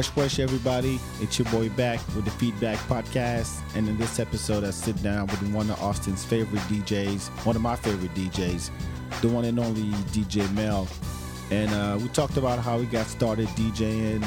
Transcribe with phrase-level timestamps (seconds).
[0.00, 3.60] Wesh Wesh everybody, it's your boy back with the Feedback Podcast.
[3.74, 7.60] And in this episode, I sit down with one of Austin's favorite DJs, one of
[7.60, 8.70] my favorite DJs,
[9.20, 10.88] the one and only DJ Mel.
[11.50, 14.22] And uh, we talked about how he got started DJing,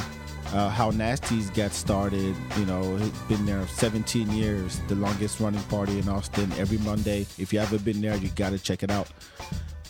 [0.54, 2.36] uh, how Nasty's got started.
[2.56, 7.22] You know, he's been there 17 years, the longest running party in Austin every Monday.
[7.40, 9.08] If you haven't been there, you got to check it out.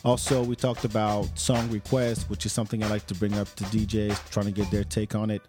[0.05, 3.65] Also, we talked about song requests, which is something I like to bring up to
[3.65, 5.41] DJs, trying to get their take on it.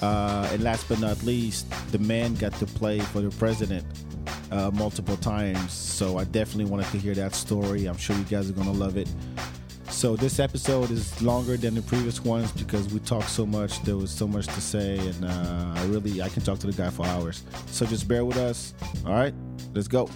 [0.00, 3.86] Uh, and last but not least, the man got to play for the president
[4.50, 5.72] uh, multiple times.
[5.72, 7.86] So I definitely wanted to hear that story.
[7.86, 9.08] I'm sure you guys are going to love it.
[9.88, 13.82] So this episode is longer than the previous ones because we talked so much.
[13.82, 16.72] There was so much to say, and uh, I really I can talk to the
[16.72, 17.44] guy for hours.
[17.66, 18.74] So just bear with us.
[19.06, 19.34] All right,
[19.74, 20.08] let's go.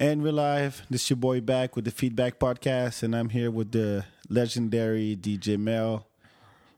[0.00, 0.86] And we're live.
[0.88, 5.18] This is your boy back with the Feedback Podcast, and I'm here with the legendary
[5.20, 6.06] DJ Mel.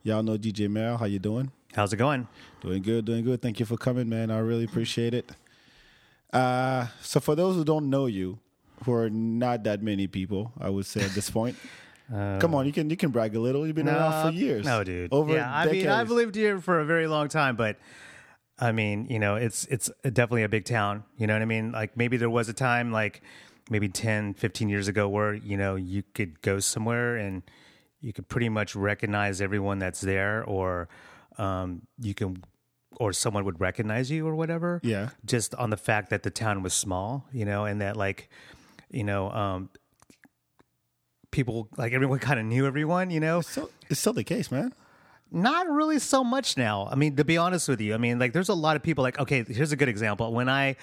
[0.03, 0.97] Y'all know DJ Mel.
[0.97, 1.53] How you doing?
[1.75, 2.29] How's it going?
[2.63, 3.43] Doing good, doing good.
[3.43, 4.31] Thank you for coming, man.
[4.31, 5.31] I really appreciate it.
[6.33, 8.39] Uh, so for those who don't know you,
[8.85, 11.57] who are not that many people, I would say at this point.
[12.11, 13.67] Come on, you can you can brag a little.
[13.67, 14.65] You've been around for years.
[14.65, 15.13] No, dude.
[15.13, 15.87] Over yeah, I mean.
[15.89, 17.77] I've lived here for a very long time, but
[18.61, 21.05] I mean, you know, it's it's definitely a big town.
[21.17, 21.73] You know what I mean?
[21.73, 23.23] Like maybe there was a time, like
[23.71, 27.43] maybe 10, 15 years ago, where you know you could go somewhere and
[28.01, 30.89] you could pretty much recognize everyone that's there, or
[31.39, 32.43] um, you can,
[32.97, 34.81] or someone would recognize you or whatever.
[34.83, 35.11] Yeah.
[35.25, 38.29] Just on the fact that the town was small, you know, and that like,
[38.91, 39.71] you know, um,
[41.31, 43.41] people like everyone kind of knew everyone, you know.
[43.41, 44.73] So it's still the case, man.
[45.33, 46.89] Not really so much now.
[46.91, 49.03] I mean, to be honest with you, I mean, like there's a lot of people
[49.03, 50.33] like, okay, here's a good example.
[50.33, 50.77] When I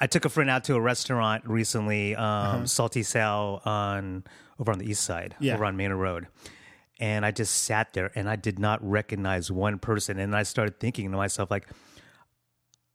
[0.00, 4.24] I took a friend out to a restaurant recently, um, Salty Sow on
[4.58, 5.54] over on the east side, Yeah.
[5.54, 6.26] over on Manor Road.
[7.00, 10.18] And I just sat there and I did not recognize one person.
[10.18, 11.68] And I started thinking to myself, like,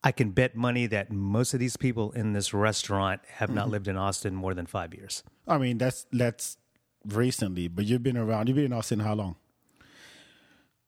[0.03, 3.87] I can bet money that most of these people in this restaurant have not lived
[3.87, 5.23] in Austin more than five years.
[5.47, 6.57] I mean, that's that's
[7.05, 8.47] recently, but you've been around.
[8.49, 9.37] You've been in Austin how long?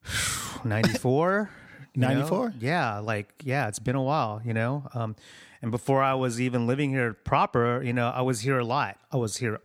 [0.63, 1.49] 94
[1.93, 2.07] you know?
[2.09, 2.53] 94?
[2.59, 5.15] yeah like yeah it's been a while you know um
[5.61, 8.97] and before i was even living here proper you know i was here a lot
[9.11, 9.59] i was here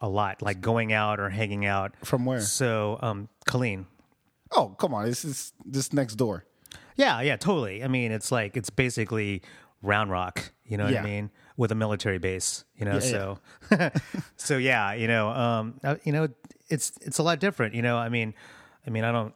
[0.00, 2.40] a lot like going out or hanging out From where?
[2.40, 3.86] so um Killeen
[4.56, 5.06] Oh, come on!
[5.06, 6.44] This is this next door.
[6.94, 9.42] yeah yeah totally i mean it's like it's basically
[9.82, 11.00] round rock you know what Yeah.
[11.00, 13.38] i mean with a military base you know Yeah, so
[14.36, 16.28] so yeah you know um uh, you know
[16.68, 18.34] it's it's a lot different you know i mean
[18.86, 19.34] i mean i don't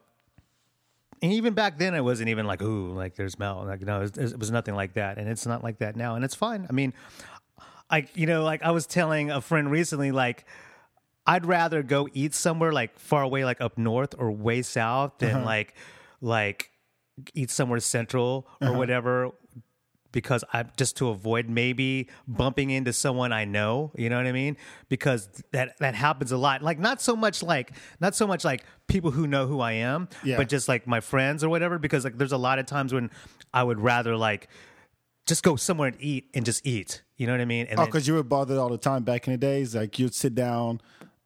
[1.22, 4.16] and even back then it wasn't even like ooh like there's Mel like no it
[4.16, 6.66] was, it was nothing like that and it's not like that now and it's fine.
[6.68, 6.92] I mean
[7.90, 10.44] I you know like I was telling a friend recently like
[11.26, 15.36] I'd rather go eat somewhere like far away like up north or way south than
[15.36, 15.44] uh-huh.
[15.44, 15.74] like
[16.20, 16.70] like
[17.34, 18.78] eat somewhere central or uh-huh.
[18.78, 19.30] whatever
[20.12, 24.32] because I just to avoid maybe bumping into someone I know, you know what I
[24.32, 24.56] mean?
[24.88, 26.62] Because that that happens a lot.
[26.62, 30.08] Like not so much like not so much like people who know who I am,
[30.24, 30.36] Yeah.
[30.36, 33.10] but just like my friends or whatever because like there's a lot of times when
[33.52, 34.48] I would rather like
[35.26, 37.02] just go somewhere and eat and just eat.
[37.16, 37.66] You know what I mean?
[37.68, 39.74] And Oh, because you were bothered all the time back in the days.
[39.76, 40.80] Like you'd sit down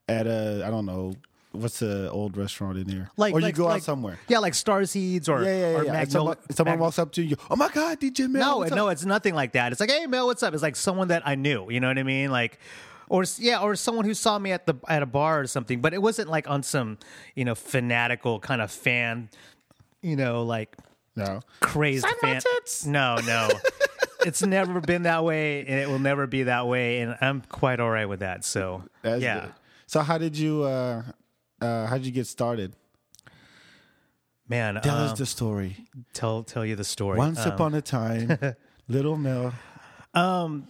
[0.08, 1.14] at a I don't know
[1.52, 4.18] what's the old restaurant in here, like or you like- go out somewhere.
[4.28, 5.66] Yeah, like Star Seeds or Yeah, yeah, yeah.
[5.66, 5.78] or yeah.
[5.78, 7.36] And Magnol- someone someone walks up to you.
[7.50, 8.60] Oh my God, DJ Mel.
[8.60, 9.72] No, no, up?" it's nothing like that.
[9.72, 10.54] It's like, hey, Mel, what's up?
[10.54, 11.70] It's like someone that I knew.
[11.70, 12.30] You know what I mean?
[12.30, 12.58] Like,
[13.08, 15.80] or yeah, or someone who saw me at the at a bar or something.
[15.80, 16.98] But it wasn't like on some
[17.34, 19.28] you know fanatical kind of fan,
[20.00, 20.76] you know, like
[21.16, 21.40] no.
[21.60, 22.40] crazed fan.
[22.86, 23.48] No, no.
[24.26, 27.00] it's never been that way, and it will never be that way.
[27.00, 28.44] And I'm quite all right with that.
[28.44, 29.40] So That's yeah.
[29.40, 29.52] good.
[29.86, 31.02] So how did you uh
[31.62, 32.74] uh how did you get started?
[34.48, 35.76] Man, Tell um, us the story.
[36.12, 37.16] tell tell you the story.
[37.18, 38.36] Once Um, upon a time,
[38.88, 39.54] little Mel.
[40.14, 40.68] Um,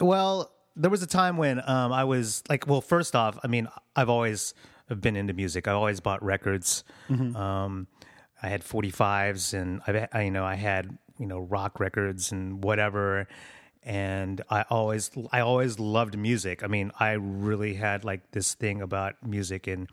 [0.00, 3.68] Well, there was a time when um, I was like, well, first off, I mean,
[3.94, 4.52] I've always
[5.00, 5.68] been into music.
[5.68, 6.84] I always bought records.
[7.08, 7.86] Um,
[8.42, 12.62] I had 45s, and I, I, you know, I had you know rock records and
[12.64, 13.26] whatever.
[13.84, 16.62] And I always, I always loved music.
[16.62, 19.88] I mean, I really had like this thing about music, and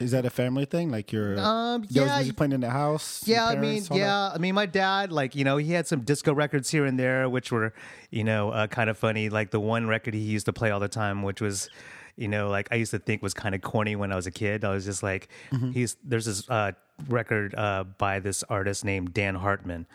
[0.00, 0.90] Is that a family thing?
[0.90, 3.22] Like your Um, yeah, playing in the house?
[3.26, 4.02] Yeah, I mean, parents, all that?
[4.04, 6.98] yeah, I mean, my dad, like, you know, he had some disco records here and
[6.98, 7.72] there, which were,
[8.10, 9.28] you know, uh, kind of funny.
[9.28, 11.68] Like the one record he used to play all the time, which was,
[12.16, 14.30] you know, like I used to think was kind of corny when I was a
[14.30, 14.64] kid.
[14.64, 15.72] I was just like, Mm-hmm.
[15.72, 16.72] he's there's this uh,
[17.08, 19.86] record uh, by this artist named Dan Hartman,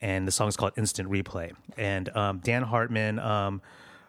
[0.00, 1.52] and the song is called Instant Replay.
[1.76, 3.62] And um, Dan Hartman um,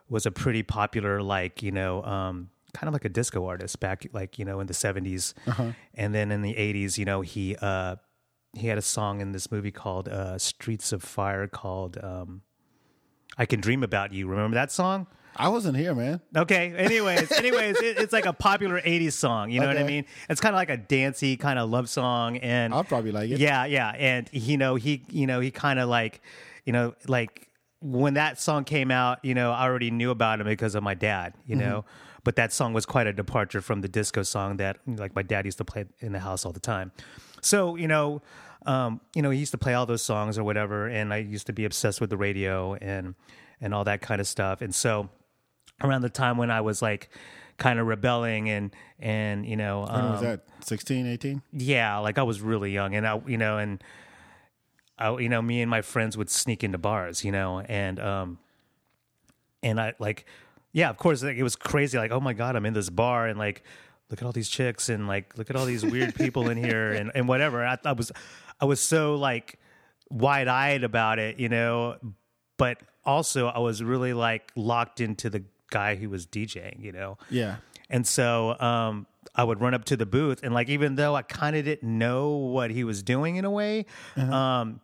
[0.09, 4.05] was a pretty popular, like you know, um, kind of like a disco artist back,
[4.13, 5.33] like you know, in the '70s,
[5.95, 7.95] and then in the '80s, you know, he uh,
[8.53, 12.41] he had a song in this movie called uh, Streets of Fire called um,
[13.37, 15.07] "I Can Dream About You." Remember that song?
[15.39, 16.19] I wasn't here, man.
[16.35, 16.73] Okay.
[16.75, 19.49] Anyways, anyways, it, it's like a popular '80s song.
[19.51, 20.05] You know what I mean?
[20.29, 23.39] It's kind of like a dancey kind of love song, and I'll probably like it.
[23.39, 26.21] yeah, yeah, and you know he, you know he kind of like,
[26.65, 27.47] you know, like
[27.81, 30.93] when that song came out, you know, I already knew about him because of my
[30.93, 31.65] dad, you Mm-hmm.
[31.69, 31.85] know.
[32.25, 35.45] But that song was quite a departure from the disco song that like my dad
[35.45, 36.91] used to play in the house all the time.
[37.41, 38.21] So you know,
[38.65, 41.47] um, you know, he used to play all those songs or whatever, and I used
[41.47, 43.15] to be obsessed with the radio and
[43.61, 44.61] and all that kind of stuff.
[44.61, 45.09] And so
[45.81, 47.09] around the time when I was like
[47.57, 50.41] kind of rebelling and and you know When was um, that?
[50.61, 51.41] 16, 18?
[51.53, 53.83] yeah, like I was really young, and I, you know, and
[54.97, 58.39] I, you know, me and my friends would sneak into bars, you know, and um,
[59.63, 60.25] and I like,
[60.73, 61.97] yeah, of course, like, it was crazy.
[61.97, 63.63] Like, oh my god, I'm in this bar, and like,
[64.09, 66.91] look at all these chicks, and like, look at all these weird people in here,
[66.91, 67.65] and and whatever.
[67.65, 68.11] I, I was,
[68.59, 69.59] I was so like
[70.09, 71.95] wide eyed about it, you know,
[72.57, 77.17] but also I was really like locked into the guy who was DJing, you know.
[77.29, 77.57] Yeah.
[77.89, 81.23] And so um, I would run up to the booth, and like even though I
[81.23, 83.85] kind of didn't know what he was doing in a way,
[84.17, 84.79] um,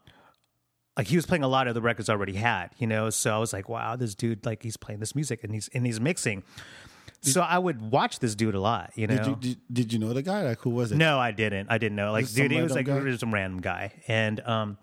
[0.98, 3.10] like he was playing a lot of the records I already had, you know.
[3.10, 5.86] So I was like, wow, this dude like he's playing this music and he's and
[5.86, 6.44] he's mixing.
[7.22, 9.18] So I would watch this dude a lot, you know.
[9.18, 10.44] Did you did, did you know the guy?
[10.44, 10.98] Like who was it?
[10.98, 11.72] No, I didn't.
[11.72, 12.12] I didn't know.
[12.12, 13.00] Like, dude, he was like guy?
[13.02, 14.78] just some random guy, and um,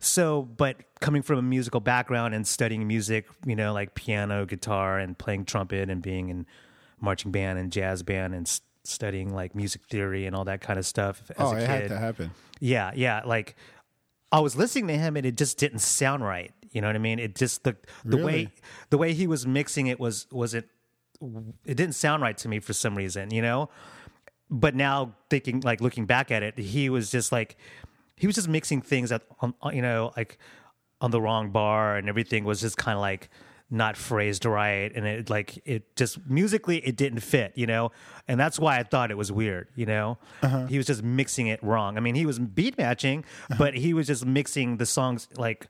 [0.00, 4.98] so but coming from a musical background and studying music, you know, like piano, guitar,
[4.98, 6.46] and playing trumpet, and being in
[7.00, 10.78] marching band and jazz band, and s- studying like music theory and all that kind
[10.78, 11.88] of stuff as Oh, a it had kid.
[11.88, 12.30] to happen.
[12.60, 13.22] Yeah, yeah.
[13.24, 13.56] Like
[14.32, 16.52] I was listening to him and it just didn't sound right.
[16.72, 17.18] You know what I mean?
[17.18, 18.50] It just the the way
[18.90, 20.66] the way he was mixing it was wasn't
[21.66, 23.68] it didn't sound right to me for some reason, you know?
[24.50, 27.56] But now thinking like looking back at it, he was just like
[28.20, 30.38] he was just mixing things at on, you know, like
[31.00, 33.30] on the wrong bar and everything was just kind of like
[33.72, 37.90] not phrased right and it like it just musically it didn't fit you know?
[38.28, 40.18] And that's why i thought it was weird you know?
[40.42, 40.66] Uh-huh.
[40.66, 41.96] he was just mixing it wrong.
[41.96, 43.24] I mean he was beat matching
[43.58, 45.68] but he was just mixing the songs like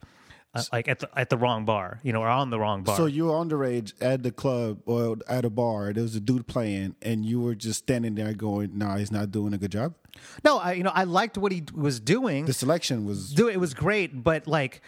[0.55, 2.97] uh, like at the at the wrong bar you know or on the wrong bar
[2.97, 5.93] So you were underage at the club or at a bar.
[5.93, 9.31] There was a dude playing, and you were just standing there going, "No, he's not
[9.31, 9.95] doing a good job."
[10.45, 13.59] no i you know i liked what he was doing The selection was do it
[13.59, 14.83] was great but like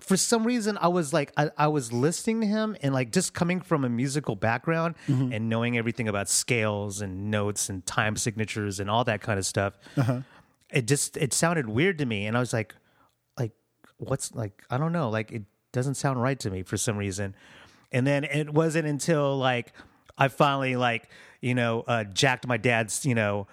[0.00, 3.32] for some reason i was like I, I was listening to him and like just
[3.34, 8.78] coming from a musical background and knowing everything about scales and notes and time signatures
[8.78, 9.78] and all that kind of stuff
[10.70, 12.74] it just it sounded weird to me and i was like
[14.08, 15.42] what's like i don't know like it
[15.72, 17.34] doesn't sound right to me for some reason
[17.92, 19.72] and then it wasn't until like
[20.18, 21.08] i finally like
[21.40, 23.46] you know uh jacked my dad's you know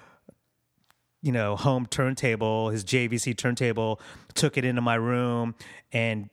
[1.21, 3.99] you know, home turntable, his JVC turntable,
[4.33, 5.55] took it into my room
[5.91, 6.29] and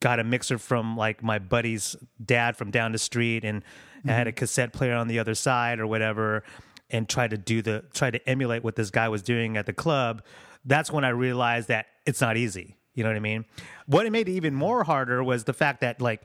[0.00, 3.62] got a mixer from like my buddy's dad from down the street and
[4.06, 6.42] I had a cassette player on the other side or whatever
[6.88, 9.74] and tried to do the try to emulate what this guy was doing at the
[9.74, 10.22] club.
[10.64, 12.76] That's when I realized that it's not easy.
[12.94, 13.44] You know what I mean?
[13.86, 16.22] What it made it even more harder was the fact that like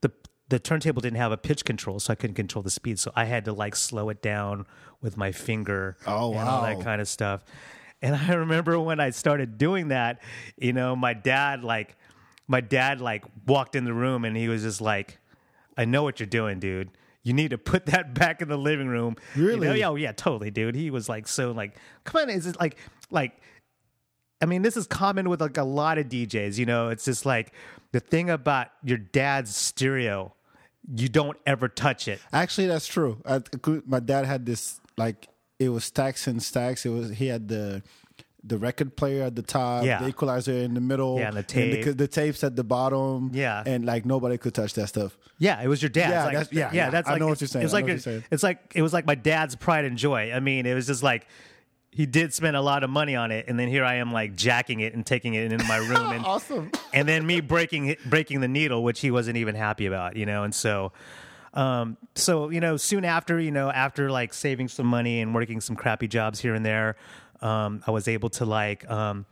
[0.00, 0.10] the
[0.48, 2.98] the turntable didn't have a pitch control, so I couldn't control the speed.
[2.98, 4.66] So I had to like slow it down
[5.00, 7.44] with my finger Oh, and all that kind of stuff.
[8.02, 10.20] And I remember when I started doing that,
[10.56, 11.96] you know, my dad like
[12.46, 15.18] my dad like walked in the room and he was just like,
[15.76, 16.90] I know what you're doing, dude.
[17.22, 19.16] You need to put that back in the living room.
[19.36, 19.48] You know?
[19.48, 19.84] Really?
[19.84, 20.74] Oh, yeah, totally, dude.
[20.74, 22.76] He was like so like, come on, is it like
[23.10, 23.40] like
[24.40, 26.58] I mean, this is common with like a lot of DJs.
[26.58, 27.52] You know, it's just like
[27.92, 30.34] the thing about your dad's stereo,
[30.94, 32.20] you don't ever touch it.
[32.32, 33.20] actually that's true.
[33.26, 33.42] I,
[33.86, 35.28] my dad had this like
[35.58, 36.86] it was stacks and stacks.
[36.86, 37.82] It was he had the
[38.44, 39.98] the record player at the top, Yeah.
[40.00, 41.96] the equalizer in the middle, Yeah, and the the, tape.
[41.98, 43.32] the tapes at the bottom.
[43.34, 43.62] Yeah.
[43.66, 45.18] and like nobody could touch that stuff.
[45.38, 46.10] Yeah, it was your dad.
[46.10, 46.90] Yeah, like, that's- yeah, yeah.
[46.90, 47.64] That's I like, know what you're saying.
[47.64, 48.24] It's like know what your- you're saying.
[48.30, 50.32] it's like it was like my dad's pride and joy.
[50.32, 51.26] I mean, it was just like
[51.90, 54.36] he did spend a lot of money on it, and then here I am like
[54.36, 56.70] jacking it and taking it into my room, and Awesome.
[56.92, 60.44] and then me breaking breaking the needle, which he wasn't even happy about, you know.
[60.44, 60.92] And so,
[61.54, 65.60] um, so you know, soon after, you know, after like saving some money and working
[65.60, 66.96] some crappy jobs here and there,
[67.40, 69.24] um, I was able to like, um,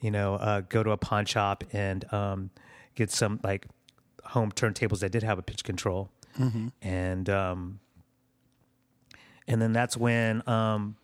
[0.00, 2.50] you know, uh, go to a pawn shop and um,
[2.94, 3.66] get some like
[4.24, 6.08] home turntables that did have a pitch control,
[6.82, 7.80] and um,
[9.48, 10.96] and then that's when um,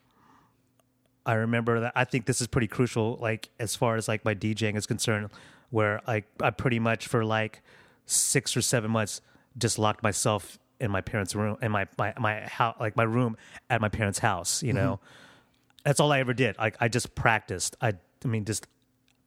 [1.25, 4.35] I remember that I think this is pretty crucial, like as far as like my
[4.35, 5.31] DJing is concerned,
[5.71, 7.62] where I I pretty much for like
[8.07, 9.21] six or seven months
[9.57, 13.37] just locked myself in my parents' room in my my my house like my room
[13.71, 14.62] at my parents' house.
[14.62, 15.79] You know, mm-hmm.
[15.85, 16.59] that's all I ever did.
[16.59, 17.76] Like I just practiced.
[17.81, 18.67] I I mean just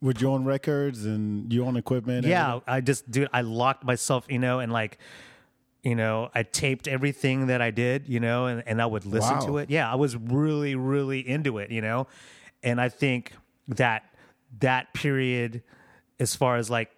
[0.01, 2.25] With your own records and your own equipment.
[2.25, 4.97] and yeah, I just dude, I locked myself, you know, and like,
[5.85, 9.37] you know, I taped everything that I did, you know, and, and I would listen
[9.37, 9.45] Wow.
[9.45, 9.69] to it.
[9.69, 12.07] Yeah, I was really, really into it, you know,
[12.63, 13.33] and I think
[13.67, 14.01] that
[14.59, 15.61] that period,
[16.19, 16.91] as far as like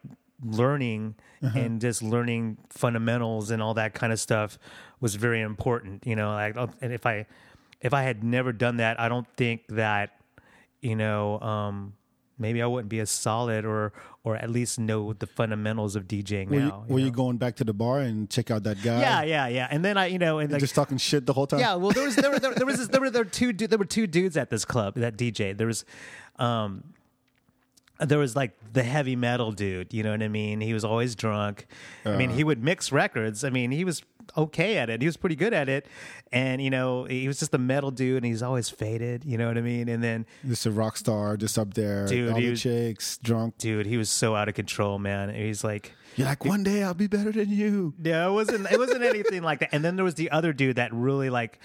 [0.44, 1.60] learning Uh-huh.
[1.60, 4.58] and just learning fundamentals and all that kind of stuff,
[5.01, 6.32] was very important, you know.
[6.32, 7.25] Like, and if I
[7.82, 10.17] if I had never done that, I don't think that,
[10.82, 11.39] you know.
[11.41, 11.94] um
[12.39, 16.50] maybe I wouldn't be as solid or or at least know the fundamentals of DJing
[16.50, 16.84] Were, now.
[16.88, 19.00] you, were you you going back to the bar and check out that guy?
[19.00, 19.67] yeah, yeah, yeah.
[19.72, 21.60] And then I, you know, and like, just talking shit the whole time.
[21.62, 21.75] yeah.
[21.75, 23.77] Well, there was there, were- there, there was this, there were there were two there
[23.79, 25.58] were two dudes at this club that DJ.
[25.58, 25.86] There was,
[26.39, 26.84] um,
[28.00, 29.94] there was like the heavy metal dude.
[29.94, 30.62] You know what I mean?
[30.62, 31.65] He was always drunk.
[32.06, 33.44] I mean, he would mix records.
[33.44, 34.03] I mean, he was
[34.36, 35.02] okay at it.
[35.02, 35.86] He was pretty good at it.
[36.32, 39.24] And you know, he was just a metal dude, and he's always faded.
[39.26, 39.88] You know what I mean?
[39.90, 43.58] And then Just a rock star, just up there, Dude, all he was- chicks, drunk.
[43.58, 45.34] dude, he was so out of control, man.
[45.34, 45.94] He's like.
[46.16, 47.94] You're like, one day I'll be better than you.
[48.02, 48.72] Yeah, it wasn't.
[48.72, 49.70] It wasn't anything like that.
[49.72, 51.60] And then there was the other dude that really like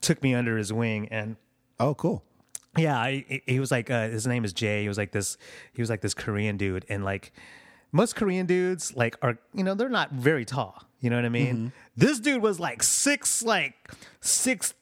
[0.00, 1.34] took me under his wing, and
[1.80, 2.22] Oh, cool.
[2.78, 4.82] yeah, I, he was like uh, his name is Jay.
[4.82, 5.36] He was like this.
[5.72, 7.32] He was like this Korean dude, and like
[7.90, 10.84] most Korean dudes, like are you know they're not very tall.
[11.00, 11.72] You know what I mean?
[11.96, 13.74] This dude was like six, like
[14.20, 14.74] six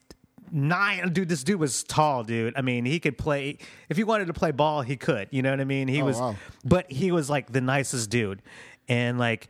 [0.53, 2.55] nine dude this dude was tall dude.
[2.57, 5.51] I mean he could play if he wanted to play ball he could you know
[5.51, 5.89] what i mean?
[5.89, 6.37] He Oh, was wow.
[6.65, 8.41] but he was like the nicest dude.
[8.89, 9.49] And like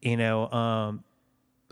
[0.00, 1.04] you know um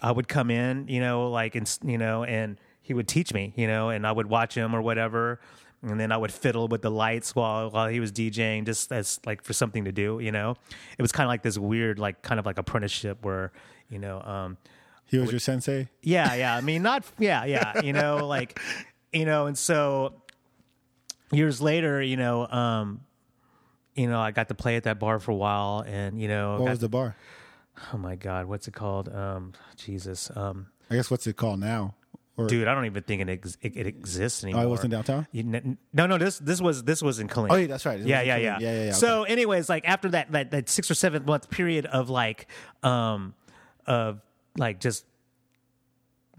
[0.02, 3.54] i would come in you know like and you know and he would teach me
[3.56, 5.40] you know and i would watch him or whatever.
[5.82, 9.18] And then i would fiddle with the lights while while he was djing just as
[9.24, 10.56] like for something to do you know?
[10.98, 13.52] It was kind of like this weird like kind of like apprenticeship where
[13.88, 14.56] you know um
[15.06, 15.88] He was your sensei.
[16.02, 16.56] yeah, yeah.
[16.56, 17.80] I mean, not yeah, yeah.
[17.82, 18.60] You know, like
[19.12, 20.22] you know, and so
[21.32, 23.00] years later, you know, um,
[23.94, 26.60] you know, I got to play at that bar for a while, and you know,
[26.60, 27.16] What was the bar?
[27.92, 29.08] oh my god, what's it called?
[29.08, 31.94] Um, Jesus, um, I guess what's it called now?
[32.36, 34.64] Or dude, I don't even think it ex- it, it exists oh, anymore.
[34.64, 35.28] it wasn't downtown.
[35.30, 35.44] You
[35.92, 36.18] No, no.
[36.18, 37.48] This this was this was in Killeen.
[37.50, 38.00] Oh, yeah, that's right.
[38.00, 40.94] Yeah, yeah, yeah, Yeah, yeah, yeah, So, anyways, like after that, that that six or
[40.94, 42.48] seven month period of like,
[42.82, 43.34] um,
[43.86, 44.20] of
[44.56, 45.04] like just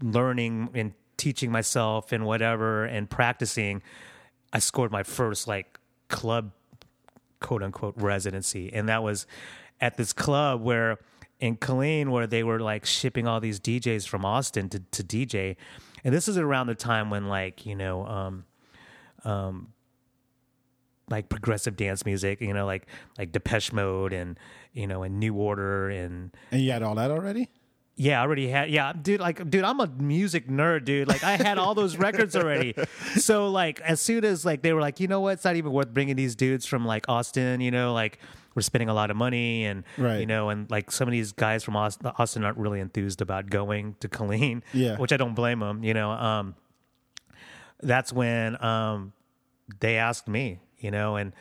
[0.02, 3.82] learning and teaching myself and whatever and practicing,
[4.52, 6.52] I scored my first like club
[7.40, 8.72] quote unquote residency.
[8.72, 9.26] And that was
[9.80, 10.98] at this club where
[11.38, 15.56] in Killeen where they were like shipping all these DJs from Austin to, to DJ.
[16.04, 18.44] And this is around the time when like, you know, um,
[19.24, 19.72] um,
[21.08, 22.86] like progressive dance music, you know, like
[23.18, 24.38] like Depeche Mode and
[24.76, 27.48] you know, and New Order and And you had all that already?
[27.98, 28.68] yeah, I already had.
[28.70, 31.08] Yeah, dude, like, dude, I'm a music nerd, dude.
[31.08, 32.74] Like, I had all those records already.
[33.16, 35.72] So, like, as soon as like they were like, you know what, it's not even
[35.72, 37.62] worth bringing these dudes from like Austin.
[37.62, 38.18] You know, like
[38.54, 40.20] we're spending a lot of money, and Right.
[40.20, 43.48] you know, and like some of these guys from Austin, Austin aren't really enthused about
[43.48, 44.60] going to Killeen.
[44.74, 44.98] Yeah.
[44.98, 45.82] which I don't blame them.
[45.82, 46.54] You know, um,
[47.82, 49.12] that's when um,
[49.80, 51.32] they asked me, you know, and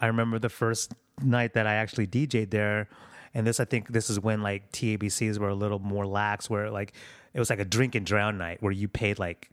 [0.00, 2.88] I remember the first night that I actually DJ'd there,
[3.34, 6.70] and this I think this is when like TABCs were a little more lax, where
[6.70, 6.92] like
[7.34, 9.50] it was like a drink and drown night where you paid like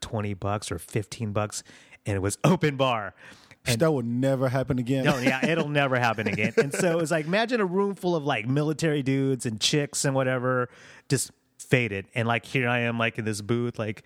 [0.00, 1.62] twenty bucks or fifteen bucks,
[2.06, 3.14] and it was open bar.
[3.64, 5.04] that would never happen again.
[5.04, 6.54] No, yeah, it'll never happen again.
[6.56, 10.04] And so it was like imagine a room full of like military dudes and chicks
[10.04, 10.70] and whatever,
[11.08, 12.06] just faded.
[12.14, 14.02] And like here I am, like in this booth, like.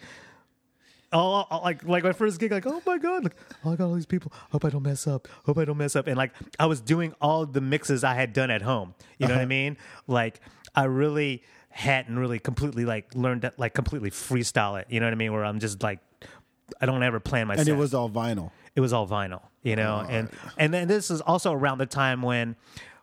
[1.14, 3.94] Oh, like like my first gig, like oh my god, like oh, I got all
[3.94, 4.32] these people.
[4.50, 5.28] Hope I don't mess up.
[5.46, 6.08] Hope I don't mess up.
[6.08, 8.94] And like I was doing all the mixes I had done at home.
[9.18, 9.48] You know what I uh-huh.
[9.48, 9.76] mean?
[10.08, 10.40] Like
[10.74, 14.88] I really hadn't really completely like learned that like completely freestyle it.
[14.90, 15.32] You know what I mean?
[15.32, 16.00] Where I'm just like
[16.80, 18.50] I don't ever plan my and it was all vinyl.
[18.74, 20.28] it was all vinyl, you know, oh, and
[20.58, 22.56] and then this is also around the time when,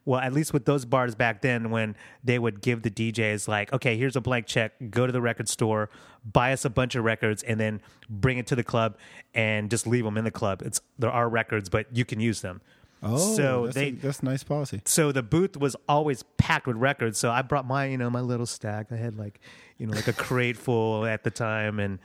[0.05, 3.71] well, at least with those bars back then, when they would give the DJs like,
[3.71, 5.89] okay, here's a blank check, go to the record store,
[6.25, 8.97] buy us a bunch of records, and then bring it to the club
[9.33, 10.61] and just leave them in the club.
[10.63, 12.61] It's there are records, but you can use them.
[13.03, 14.81] Oh, so that's, they a, that's nice policy.
[14.85, 17.17] so the booth was always packed with records.
[17.17, 18.91] So I brought my, you know, my little stack.
[18.91, 19.39] I had like,
[19.79, 21.97] you know, like a crate full at the time, and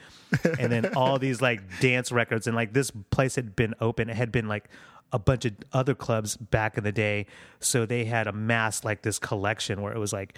[0.59, 2.47] and then all these like dance records.
[2.47, 4.09] And like this place had been open.
[4.09, 4.71] It had been like
[5.13, 7.27] a bunch of other clubs back in the day.
[7.61, 10.37] So they had amassed like this collection where it was like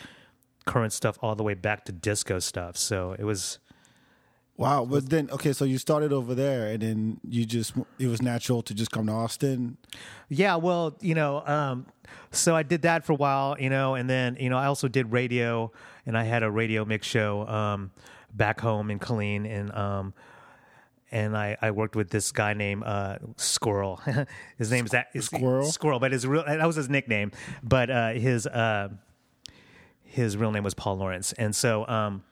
[0.67, 2.77] current stuff all the way back to disco stuff.
[2.77, 3.59] So it was
[4.59, 8.21] Wow, but then okay, so you started over there, and then you just it was
[8.21, 9.77] natural to just come to Austin.
[10.29, 11.87] Yeah, well, you know, um,
[12.33, 14.89] so I did that for a while, you know, and then you know I also
[14.89, 15.71] did radio,
[16.07, 17.93] and I had a radio mix show um,
[18.35, 20.13] back home in Killeen, and um,
[21.11, 24.01] and I, I worked with this guy named uh, Squirrel.
[24.59, 25.67] his name's that is Squirrel?
[25.67, 28.89] Squirrel, but his real that was his nickname, but uh, his uh,
[30.03, 31.87] his real name was Paul Lawrence, and so.
[31.89, 32.25] Um,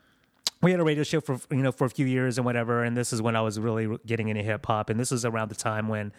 [0.62, 2.97] we had a radio show for you know for a few years and whatever and
[2.97, 5.54] this is when i was really getting into hip hop and this is around the
[5.54, 6.12] time when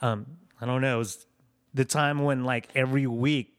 [0.00, 0.26] um
[0.60, 1.26] i don't know it was
[1.72, 3.56] the time when like every week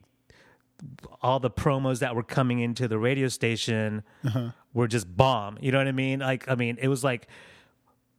[1.21, 4.03] all the promos that were coming into the radio station
[4.73, 7.27] were just bomb you know what i mean like i mean it was like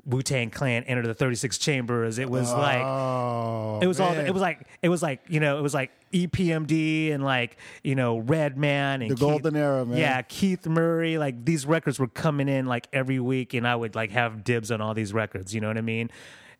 [0.06, 4.12] wu-tang clan entered the 36 chambers it was like Oh, it was all.
[4.14, 4.26] man.
[4.26, 4.66] It was like.
[4.82, 5.58] It was like you know.
[5.58, 9.98] It was like EPMD and like you know Redman and The golden era, man.
[9.98, 11.18] Yeah, Keith Murray.
[11.18, 14.70] Like these records were coming in like every week, and I would like have dibs
[14.70, 15.54] on all these records.
[15.54, 16.10] You know what I mean?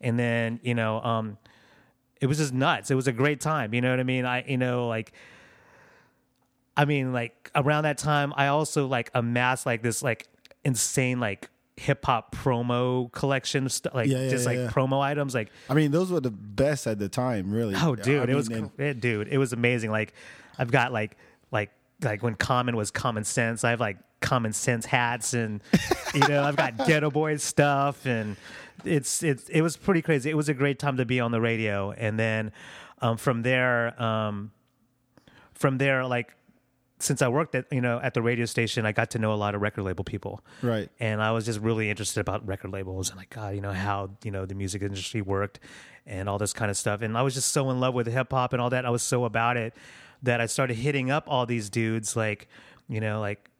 [0.01, 1.39] And then you know, um,
[2.21, 2.91] it was just nuts.
[2.91, 3.75] It was a great time.
[3.75, 4.25] You know what I mean?
[4.25, 5.13] I you know like.
[6.77, 10.27] I mean, like around that time, I also like amassed like this like
[10.65, 14.69] insane like hip hop promo collection stuff, like Yeah, yeah, just like yeah.
[14.71, 17.75] promo items, like I mean, those were the best at the time, really.
[17.77, 19.91] Oh, dude, I it was, and- it, dude, it was amazing.
[19.91, 20.15] Like,
[20.59, 21.17] I've got like,
[21.51, 21.71] like,
[22.03, 25.61] like when Common was Common Sense, I have like Common Sense hats, and
[26.15, 28.37] you know, I've got Geto Boys stuff, and
[28.85, 30.31] it's it's it was pretty crazy.
[30.31, 32.53] It was a great time to be on the radio, and then
[33.03, 34.53] um, from there, um,
[35.55, 36.35] from there, like
[36.99, 39.37] since I worked at you know at the radio station, I got to know a
[39.37, 40.89] lot of record label people right.
[41.01, 44.11] and I was just really interested about record labels and like God, you know how
[44.23, 45.61] you know the music industry worked
[46.07, 47.03] and all this kind of stuff.
[47.03, 48.85] And I was just so in love with hip hop and all that.
[48.87, 49.75] I was so about it
[50.23, 52.49] that I started hitting up all these dudes, like
[52.89, 53.51] you know, like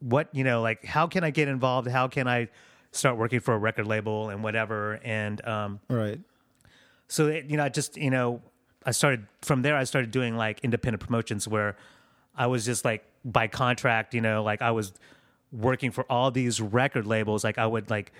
[0.00, 1.88] what you know, like how can I get involved?
[1.88, 2.48] How can I
[2.92, 5.00] start working for a record label and whatever?
[5.02, 6.20] And um, Right.
[7.08, 8.42] so it, you know, I just you know,
[8.84, 9.76] I started from there.
[9.76, 11.76] I started doing like independent promotions where
[12.36, 14.92] I was just like by contract, you know, like I was
[15.52, 17.44] working for all these record labels.
[17.44, 18.12] Like I would like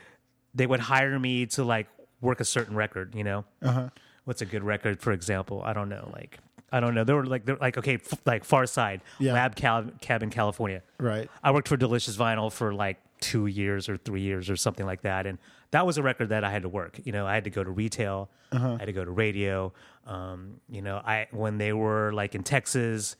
[0.54, 1.88] they would hire me to like
[2.20, 3.14] work a certain record.
[3.14, 3.88] You know, Uh-huh.
[4.24, 5.62] what's a good record, for example?
[5.64, 6.38] I don't know, like.
[6.74, 7.04] I don't know.
[7.04, 9.34] They were like, they're like, okay, f- like Pharcyde, Yeah.
[9.34, 10.82] Lab Cab, Cab in California.
[10.98, 11.28] Right.
[11.44, 15.02] I worked for Delicious Vinyl for like two years or three years or something like
[15.02, 15.36] that, and
[15.72, 16.98] that was a record that I had to work.
[17.04, 19.70] You know, I had to go to retail, I had to go to radio.
[20.06, 23.16] Um, you know, I when they were like in Texas,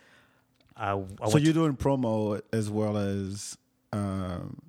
[0.83, 3.57] I, I So you're doing promo as well as,
[3.92, 4.61] um,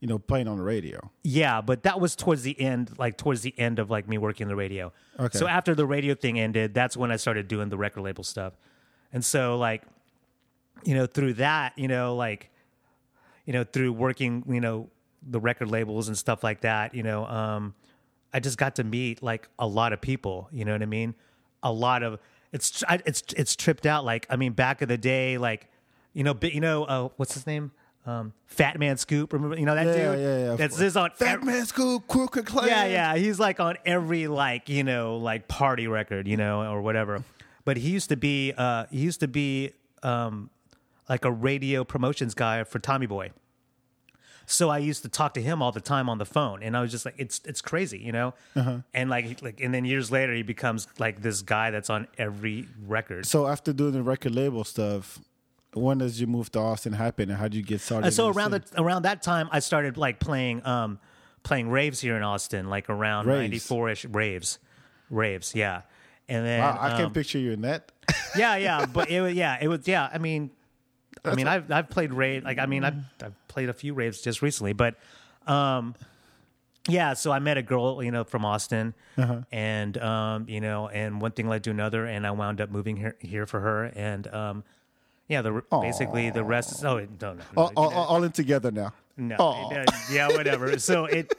[0.00, 1.10] you know, playing on the radio.
[1.22, 4.48] Yeah, but that was towards the end, like towards the end of like me working
[4.48, 4.92] the radio.
[5.20, 5.38] Okay.
[5.38, 8.54] So after the radio thing ended, that's when I started doing the record label stuff.
[9.12, 9.82] And so like,
[10.84, 12.50] you know, through that, you know, like,
[13.44, 14.88] you know, through working, you know,
[15.22, 17.74] the record labels and stuff like that, you know, um,
[18.32, 20.48] I just got to meet like a lot of people.
[20.52, 21.14] You know what I mean?
[21.62, 22.18] A lot of
[22.54, 24.04] it's I, it's it's tripped out.
[24.06, 25.68] Like I mean, back in the day, like
[26.14, 27.72] you know, you know, uh, what's his name?
[28.06, 29.32] Um, Fat Man Scoop.
[29.32, 30.20] Remember, you know that Yeah, dude?
[30.20, 32.68] yeah, yeah, That's this on Fat ev- Man Scoop, Crooklyn Clan.
[32.68, 33.16] yeah, yeah.
[33.16, 37.24] He's like on every like you know like party record, you know, or whatever.
[37.64, 40.50] But he used to be uh, he used to be um,
[41.08, 43.30] like a radio promotions guy for Tommy Boy.
[44.46, 46.80] So I used to talk to him all the time on the phone, and I
[46.82, 48.34] was just like, it's it's crazy, you know.
[48.92, 52.68] And like like and then years later, he becomes like this guy that's on every
[52.86, 53.26] record.
[53.26, 55.18] So after doing the record label stuff,
[55.72, 58.08] when does you move to Austin happen, and how did you get started?
[58.08, 60.98] Uh, so around the around that time, I started like playing um
[61.42, 64.58] playing raves here in Austin, like around ninety four ish raves,
[65.10, 65.82] raves, yeah.
[66.28, 67.92] And then Wow, I can um, picture you in that.
[68.36, 70.08] yeah, yeah, but it was yeah, it was yeah.
[70.12, 70.50] I mean,
[71.24, 74.20] I mean, I've I've played rave like I mean I've I've played a few raves
[74.20, 74.96] just recently, but
[75.46, 75.94] um,
[76.88, 77.14] yeah.
[77.14, 79.40] So I met a girl you know from Austin, Uh-huh.
[79.52, 82.96] and um, you know, and one thing led to another, and I wound up moving
[82.96, 84.64] here here for her, and um,
[85.28, 88.70] yeah, the basically the rest is oh no no, no all, all, all in together
[88.70, 88.92] now.
[89.16, 89.36] no,
[90.10, 90.76] yeah, whatever.
[90.78, 91.32] so it,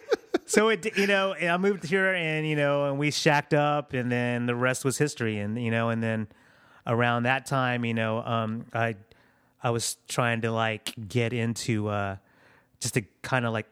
[0.46, 4.10] so it, you know, I moved here, and you know, and we shacked up, and
[4.12, 6.28] then the rest was history, and you know, and then
[6.88, 8.96] around that time, you know, um, I,
[9.66, 12.18] I was trying to like get into, uh,
[12.80, 13.66] just to kind of like,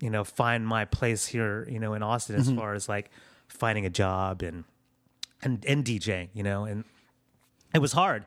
[0.00, 3.10] you know, find my place here, you know, in Austin, as far as like
[3.46, 4.64] finding a job and
[5.42, 6.84] and and DJing, you know, and
[7.74, 8.24] it was hard,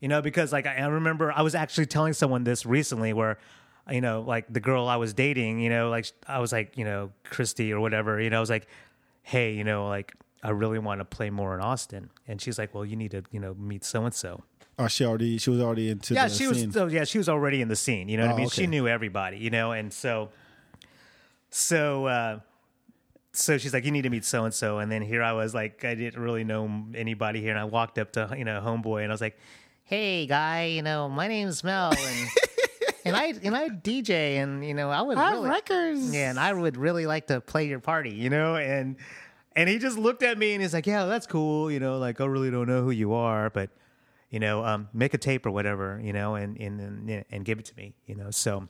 [0.00, 3.36] you know, because like I, I remember I was actually telling someone this recently where,
[3.90, 6.84] you know, like the girl I was dating, you know, like I was like, you
[6.86, 8.68] know, Christy or whatever, you know, I was like,
[9.22, 12.08] hey, you know, like I really want to play more in Austin.
[12.26, 14.44] And she's like, well, you need to, you know, meet so and so.
[14.82, 16.58] Oh, she already she was already into Yeah, the she was.
[16.58, 16.72] scene.
[16.72, 18.08] So yeah, she was already in the scene.
[18.08, 18.48] You know what Oh, I mean?
[18.48, 19.36] She knew everybody.
[19.38, 20.30] You know, and so,
[21.50, 22.40] so, uh,
[23.32, 24.78] so she's like, you need to meet so and so.
[24.78, 27.98] And then here I was like, I didn't really know anybody here, and I walked
[27.98, 29.38] up to you know homeboy, and I was like,
[29.84, 32.28] hey guy, you know, my name's Mel, and
[33.04, 36.14] and I and I DJ, and you know, I would really, records.
[36.14, 38.96] yeah, and I would really like to play your party, you know, and
[39.56, 42.20] and he just looked at me and he's like, yeah, that's cool, you know, like
[42.20, 43.70] I really don't know who you are, but
[44.30, 47.58] you know, um, make a tape or whatever, you know, and and and, and give
[47.58, 48.68] it to me, you know, so.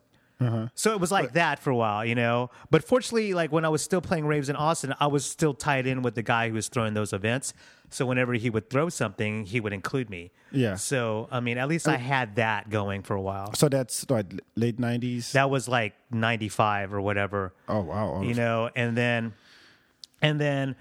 [0.75, 2.49] So it was like that for a while, you know.
[2.71, 5.87] But fortunately, like when I was still playing raves in Austin, I was still tied
[5.87, 7.53] in with the guy who was throwing those events.
[7.91, 10.31] So whenever he would throw something, he would include me.
[10.51, 10.77] Yeah.
[10.77, 13.53] So I mean, at least I had that going for a while.
[13.53, 15.33] So that's what late nineties.
[15.33, 18.23] That was like '95 or whatever Oh wow.
[18.23, 19.35] you know and then
[20.23, 20.75] and then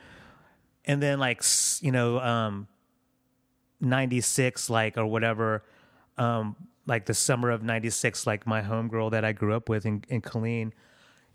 [0.85, 1.43] and then like
[1.81, 2.69] you know um
[3.81, 5.63] 96 like or whatever
[6.17, 10.03] um like the summer of 96 like my homegirl that i grew up with in,
[10.09, 10.71] in Killeen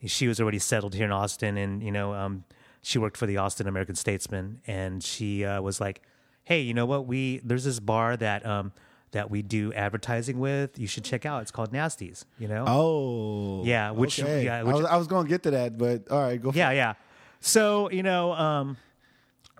[0.04, 2.44] she was already settled here in austin and you know um
[2.82, 6.02] she worked for the austin american statesman and she uh, was like
[6.44, 8.72] hey you know what we there's this bar that um
[9.12, 13.62] that we do advertising with you should check out it's called nasties you know Oh.
[13.64, 14.44] Yeah, which- okay.
[14.44, 16.50] yeah, I was, I was going to get to that, but all right, go.
[16.52, 16.76] For yeah it.
[16.76, 16.94] yeah
[17.40, 18.76] so you know um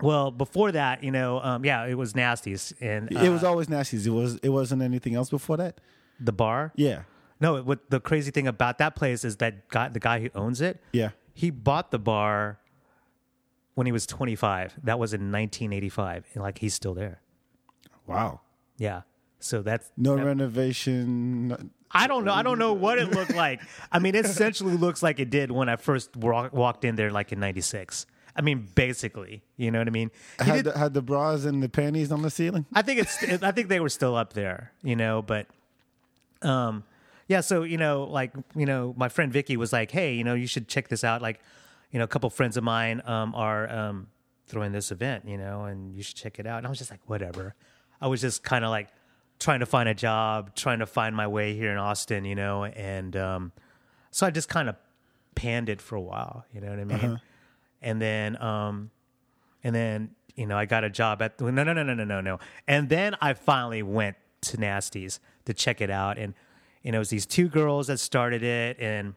[0.03, 3.69] well before that you know um yeah it was nasties and uh, It was always
[3.69, 4.07] Nasties.
[4.07, 4.37] It was.
[4.43, 5.81] It wasn't anything else before that.
[6.21, 7.03] the bar Yeah.
[7.41, 10.31] no it, what the crazy thing about that place is that guy the guy who
[10.35, 11.11] owns it Yeah.
[11.33, 12.59] he bought the bar
[13.75, 17.21] when he was 25 that was in 1985 and like he's still there
[18.07, 18.41] Wow.
[18.79, 19.03] yeah
[19.39, 21.49] so that's No that- renovation.
[21.49, 21.59] no-
[21.97, 22.33] I don't know.
[22.33, 23.61] I don't know what it looked like.
[23.93, 27.13] I mean, it essentially looks like it did when I first wa- walked in there,
[27.13, 28.07] like in '96.
[28.37, 30.11] I mean, basically, you know what I mean.
[30.41, 32.67] He Had did- the, had the bras and the panties on the ceiling.
[32.73, 33.23] I think it's.
[33.43, 35.23] I think they were still up there, you know.
[35.23, 35.47] But,
[36.43, 36.85] um,
[37.29, 37.41] yeah.
[37.41, 40.47] So you know, like you know, my friend Vicky was like, "Hey, you know, you
[40.47, 41.41] should check this out." Like,
[41.93, 44.09] you know, a couple friends of mine um, are um,
[44.47, 46.59] throwing this event, you know, and you should check it out.
[46.59, 47.55] And I was just like, whatever.
[48.01, 48.89] I was just kind of like
[49.39, 52.65] trying to find a job, trying to find my way here in Austin, you know,
[52.65, 53.53] and um,
[54.11, 54.77] so I just kind of
[55.35, 57.21] panned it for a while, you know what I mean?
[57.85, 58.91] And then, um,
[59.63, 62.21] and then you know, I got a job at no, no, no, no, no, no,
[62.21, 66.35] no, and then I finally went to Nasty's to check it out, and
[66.83, 69.15] you know, it was these two girls that started it, and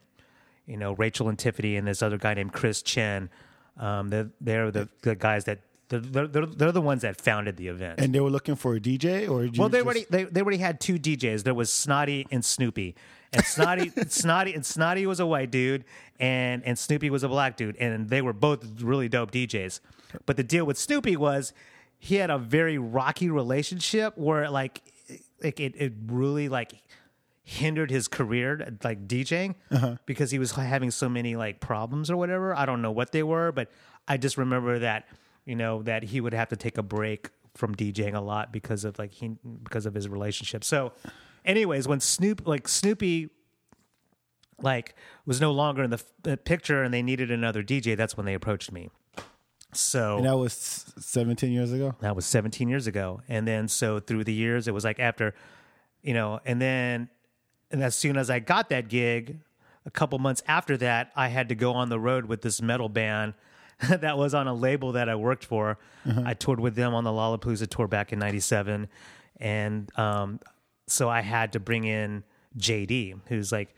[0.68, 3.30] you know, Rachel and Tiffany, and this other guy named Chris Chen.
[3.78, 7.68] Um, they're they're the, the guys that they're, they're, they're, the ones that founded the
[7.70, 8.00] event.
[8.00, 10.58] And they were looking for a DJ, or Well, they just- already they, they already
[10.58, 11.44] had two DJs.
[11.44, 12.96] There was Snotty and Snoopy,
[13.32, 15.86] and Snotty Snotty and Snotty was a white dude,
[16.20, 19.80] and and Snoopy was a black dude, and they were both really dope DJs.
[20.26, 21.54] But the deal with Snoopy was
[22.00, 24.82] he had a very rocky relationship where like
[25.44, 26.74] like it, it really like
[27.44, 29.96] hindered his career like DJing uh-huh.
[30.06, 32.54] because he was having so many like problems or whatever.
[32.54, 33.72] I don't know what they were, but
[34.06, 35.08] I just remember that
[35.48, 38.86] you know that he would have to take a break from DJing a lot because
[38.86, 39.30] of like he
[39.64, 40.64] because of his relationship.
[40.64, 40.92] So,
[41.46, 43.30] anyways, when Snoop like Snoopy
[44.62, 44.94] like
[45.26, 48.34] was no longer in the f- picture and they needed another DJ, that's when they
[48.34, 48.90] approached me.
[49.74, 51.96] So And that was 17 years ago.
[52.00, 53.22] that was 17 years ago.
[53.28, 55.36] And then so through the years, it was like after,
[56.02, 57.10] you know, and then,
[57.70, 59.40] and as soon as I got that gig,
[59.86, 62.90] a couple months after that, I had to go on the road with this metal
[62.90, 63.34] band
[63.90, 65.78] that was on a label that I worked for.
[66.26, 68.88] I toured with them on the Lollapalooza tour back in 97.
[69.40, 70.40] And um,
[70.88, 72.24] so I had to bring in
[72.58, 73.76] JD, who's like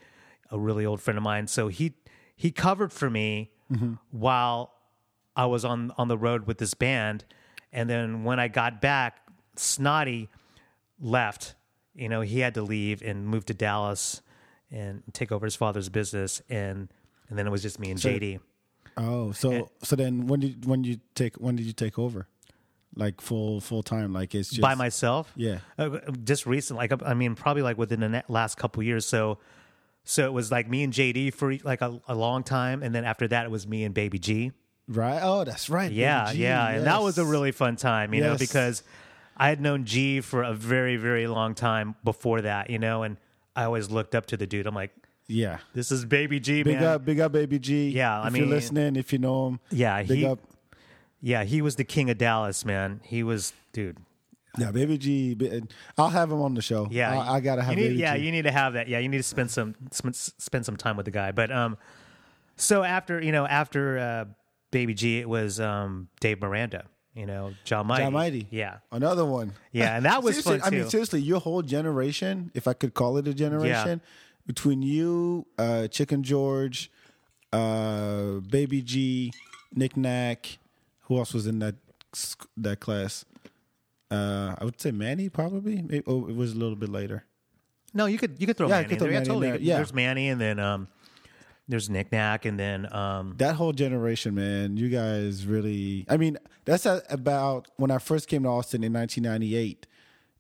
[0.52, 1.48] a really old friend of mine.
[1.48, 1.94] So he,
[2.36, 3.52] he covered for me
[4.12, 4.74] while
[5.36, 7.24] I was on on the road with this band,
[7.72, 9.22] and then when I got back,
[9.56, 10.28] Snotty
[11.00, 11.56] left.
[11.96, 14.22] You know, he had to leave and move to Dallas
[14.72, 16.90] and take over his father's business, and
[17.30, 18.40] and then it was just me and JD.
[19.00, 22.28] Oh, so so then when did when you take when did you take over?
[22.96, 25.32] Like full full time, like it's just by myself.
[25.36, 25.60] Yeah.
[25.78, 26.78] uh, just recent.
[26.78, 29.06] Like I mean, probably like within the last couple years.
[29.06, 29.38] So,
[30.04, 33.06] so it was like me and JD for like a, a long time, and then
[33.06, 34.52] after that, it was me and Baby G.
[34.88, 35.20] right.
[35.22, 35.92] Oh, that's right.
[35.92, 38.84] Yeah, Baby G, yeah, and that was a really fun time, you know, because
[39.38, 43.16] I had known G for a very, very long time before that, you know, and
[43.56, 44.66] I always looked up to the dude.
[44.68, 44.92] I'm like,
[45.30, 45.60] yeah.
[45.74, 46.84] this is Baby G, Big man.
[46.84, 47.90] up, big up, baby G.
[47.90, 50.40] Yeah, I if mean- you're listening, if you know him, Yeah, big he- up.
[51.22, 53.02] Yeah, he was the king of Dallas, man.
[53.04, 53.98] He was, dude.
[54.58, 55.36] Yeah, baby G.
[55.36, 55.62] bi-
[55.98, 56.88] I'll have him on the show.
[56.90, 58.26] Yeah, I, I gotta have you need, baby Yeah, G.
[58.26, 58.88] you need to have that.
[58.88, 61.32] Yeah, you need to spend some spend, spend some time with the guy.
[61.32, 61.78] But um,
[62.56, 64.26] so after you know after uh,
[64.72, 66.86] Baby G, it was um, Dave Miranda.
[67.14, 68.04] You know, John Mighty.
[68.04, 68.48] John Mighty.
[68.50, 69.52] Yeah, Another one.
[69.74, 72.94] yeah, and that was seriously, fun I mean, seriously, your whole generation, if I could
[72.94, 74.00] call it a generation,
[74.50, 76.90] between you, uh, Chicken George,
[77.54, 79.32] uh, Baby G,
[79.76, 80.58] Nick Nack,
[81.02, 81.76] who else was in that
[82.58, 83.26] that class?
[84.10, 85.84] Uh, I would say Manny, probably.
[85.84, 87.26] Maybe, oh, it was a little bit later.
[87.94, 88.90] no, you could you could throw Yeah, Manny.
[88.90, 89.20] could throw in there.
[89.22, 89.52] Manny in totally.
[89.52, 89.76] there, yeah.
[89.76, 90.88] There's Manny, and then um,
[91.68, 96.06] there's Nick Nack, and then um, That whole generation, man, you guys really.
[96.10, 99.86] I mean, that's about when I first came to Austin in 1998.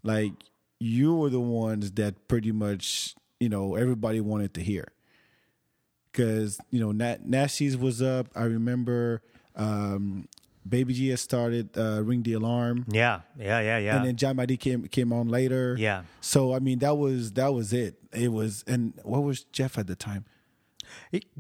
[0.02, 0.34] Like,
[0.80, 4.88] you were the ones that pretty much, you know, everybody wanted to hear.
[6.12, 8.28] Because, you know, Nat, Nasties was up.
[8.36, 9.21] I remember
[9.56, 10.28] um,
[10.67, 12.86] Baby G had started uh, Ring the Alarm.
[12.89, 13.97] yeah, yeah, yeah, yeah.
[13.97, 15.75] And then John Mighty came came on later.
[15.80, 16.04] Yeah.
[16.21, 17.95] So I mean that was that was it.
[18.12, 20.25] It was and what was Jeff at the time?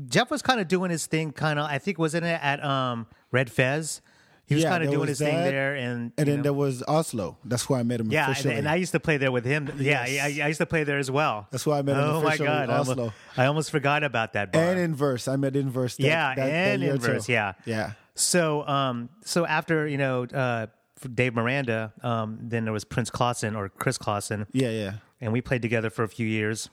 [0.07, 1.65] Jeff was kind of doing his thing, kind of.
[1.65, 4.01] I think wasn't it at um, Red Fez?
[4.49, 6.41] He was Yeah, kind of doing his thing there, and And then know.
[6.43, 7.37] there was Oslo.
[7.45, 8.55] That's where I met him Yeah, and, officially.
[8.55, 9.71] and I used to play there with him.
[9.77, 10.39] Yeah, Yes.
[10.39, 11.47] I, I used to play there as well.
[11.51, 13.13] That's why I met him Oh my god, I almost, Oslo.
[13.37, 14.63] I almost forgot about that bar.
[14.63, 15.27] and inverse.
[15.27, 15.97] I met inverse.
[15.97, 17.29] That, yeah, that, that and inverse.
[17.29, 17.91] Yeah, yeah.
[18.15, 20.65] So, um, so after you know uh,
[21.13, 24.93] Dave Miranda, um, then there was Prince Clausen or Chris Clausen, Yeah, yeah.
[25.21, 26.69] and we played together for a few years,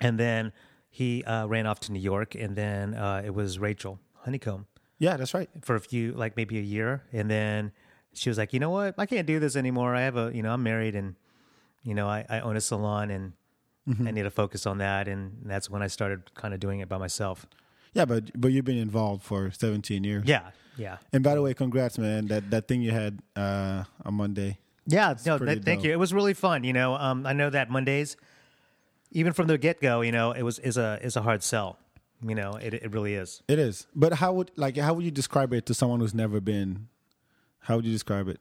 [0.00, 0.52] and then
[0.88, 4.66] he uh, ran off to New York, and then uh, it was Rachel Honeycomb
[5.02, 5.50] Yeah, that's right.
[5.62, 7.72] for a few, like maybe a year, and then
[8.14, 9.96] she was like, you know what, I can't do this anymore.
[9.96, 11.16] I have a, you know, I'm married, and
[11.82, 13.32] you know, I, I own a salon, and
[13.88, 14.06] Mm-hmm.
[14.06, 16.88] I need to focus on that, and that's when I started kind of doing it
[16.88, 17.46] by myself.
[17.94, 20.22] Yeah, but but you've been involved for 17 years.
[20.24, 20.98] Yeah, yeah.
[21.12, 22.28] And by the way, congrats, man.
[22.28, 24.58] That that thing you had uh, on Monday.
[24.86, 25.90] Yeah, no, that, thank you.
[25.90, 26.62] It was really fun.
[26.62, 28.16] You know, um, I know that Mondays,
[29.10, 31.78] even from the get go, you know, it was is a is a hard sell.
[32.24, 33.42] You know, it it really is.
[33.48, 33.86] It is.
[33.94, 36.88] But how would like how would you describe it to someone who's never been?
[37.60, 38.40] How would you describe it?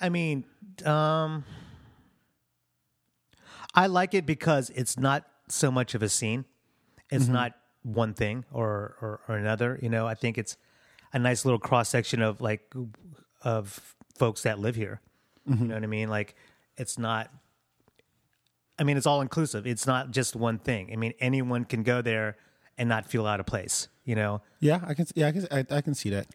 [0.00, 0.44] I mean,
[0.84, 1.44] um,
[3.74, 6.44] I like it because it's not so much of a scene.
[7.10, 9.78] It's not one thing or, or or another.
[9.82, 10.56] You know, I think it's
[11.12, 12.72] a nice little cross section of like
[13.42, 15.00] of folks that live here.
[15.46, 16.10] You know what I mean?
[16.10, 16.34] Like,
[16.76, 17.30] it's not.
[18.78, 19.66] I mean, it's all inclusive.
[19.66, 20.90] It's not just one thing.
[20.92, 22.36] I mean, anyone can go there
[22.76, 23.88] and not feel out of place.
[24.04, 24.40] You know?
[24.60, 25.06] Yeah, I can.
[25.14, 25.46] Yeah, I can.
[25.50, 26.28] I, I can see that.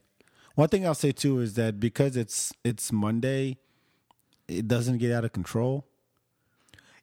[0.56, 3.58] One thing I'll say too is that because it's it's Monday,
[4.48, 5.86] it doesn't get out of control.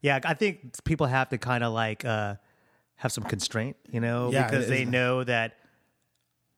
[0.03, 2.37] Yeah, I think people have to kind of like uh,
[2.96, 5.57] have some constraint, you know, Yeah, because they know that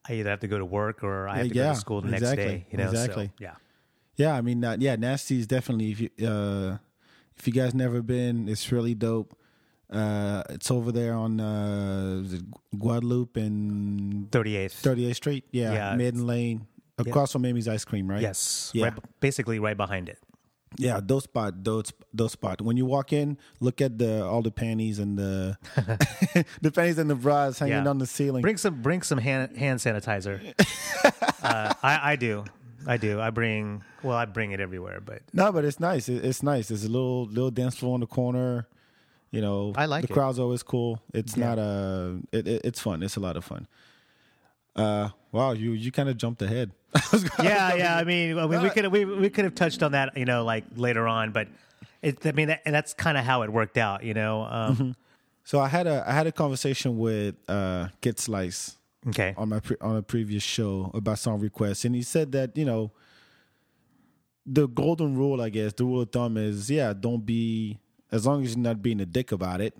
[0.07, 2.09] I either have to go to work or I have to go to school the
[2.09, 2.65] next day.
[2.69, 3.27] You know, exactly.
[3.27, 3.55] So, yeah.
[4.15, 5.91] Yeah, I mean, uh, yeah, Nasty is definitely.
[5.91, 6.77] If you uh,
[7.37, 9.35] if you guys never been, it's really dope.
[9.91, 12.23] Uh, it's over there on uh,
[12.77, 14.81] Guadalupe and 38th.
[14.81, 15.43] 38th Street.
[15.51, 16.67] Yeah, Yeah, Maiden Lane,
[16.97, 18.21] across from Amy's Ice Cream, right?
[18.21, 18.71] Yes.
[18.73, 18.85] Yeah.
[18.85, 20.17] Right, basically right behind it.
[20.79, 22.59] Yeah, those spot, those those spot.
[22.59, 25.55] When you walk in, look at the all the panties and the
[26.63, 27.87] the panties and the bras hanging Yeah.
[27.87, 28.41] on the ceiling.
[28.41, 30.41] Bring some bring some hand hand sanitizer.
[31.43, 32.45] uh, I, I do.
[32.87, 33.19] I do.
[33.21, 36.09] I bring well, I bring it everywhere, but No, but it's nice.
[36.09, 36.67] It, it's nice.
[36.69, 38.67] There's a little little dance floor in the corner.
[39.31, 40.13] You know, I like the it.
[40.13, 41.01] crowd's always cool.
[41.13, 41.47] It's Yeah.
[41.47, 42.19] not a.
[42.31, 43.01] It, it, it's fun.
[43.03, 43.67] It's a lot of fun.
[44.75, 46.71] Uh, wow, you you kind of jumped ahead.
[47.41, 47.97] yeah, yeah.
[47.97, 50.43] I mean, I mean, we could we we could have touched on that, you know,
[50.43, 51.47] like later on, but
[52.01, 52.25] it.
[52.25, 54.43] I mean, that, that's kind of how it worked out, you know.
[54.43, 54.95] Um,
[55.45, 59.33] So I had a I had a conversation with uh Kid Slice Okay.
[59.37, 62.65] on my pre- on a previous show about song requests, and he said that you
[62.65, 62.91] know
[64.45, 67.79] the golden rule, I guess, the rule of thumb is yeah, don't be
[68.11, 69.73] as long as you're not being a dick about it,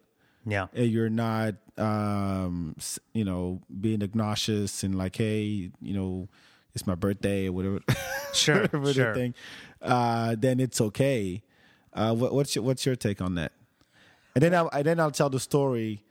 [0.46, 0.68] Yeah.
[0.74, 2.76] and you're not um
[3.14, 6.30] you know being obnoxious and like hey you know
[6.76, 7.80] it's my birthday or whatever
[8.34, 9.16] Sure, whatever sure.
[9.16, 9.34] thing
[9.82, 11.42] uh then it's okay
[11.94, 13.54] uh what, what's your what's your take on that
[14.36, 16.04] and then I and then I'll tell the story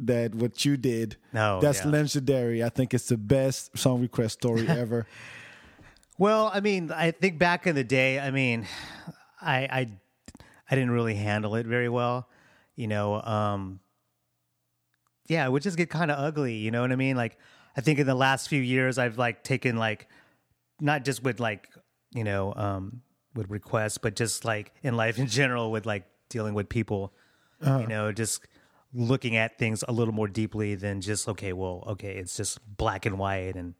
[0.00, 1.90] that what you did Oh, that's yeah.
[1.90, 5.06] legendary I think it's the best song request story ever
[6.18, 8.66] Well, I mean, I think back in the day, I mean,
[9.40, 9.88] I I
[10.70, 12.28] I didn't really handle it very well,
[12.76, 13.22] you know.
[13.22, 13.80] Um,
[15.26, 17.16] yeah, it would just get kind of ugly, you know what I mean?
[17.16, 17.38] Like,
[17.76, 20.08] I think in the last few years, I've like taken like,
[20.80, 21.68] not just with like,
[22.12, 23.02] you know, um,
[23.34, 27.12] with requests, but just like in life in general, with like dealing with people,
[27.80, 28.40] you know, just
[28.94, 33.06] looking at things a little more deeply than just okay, well, okay, it's just black
[33.06, 33.74] and white and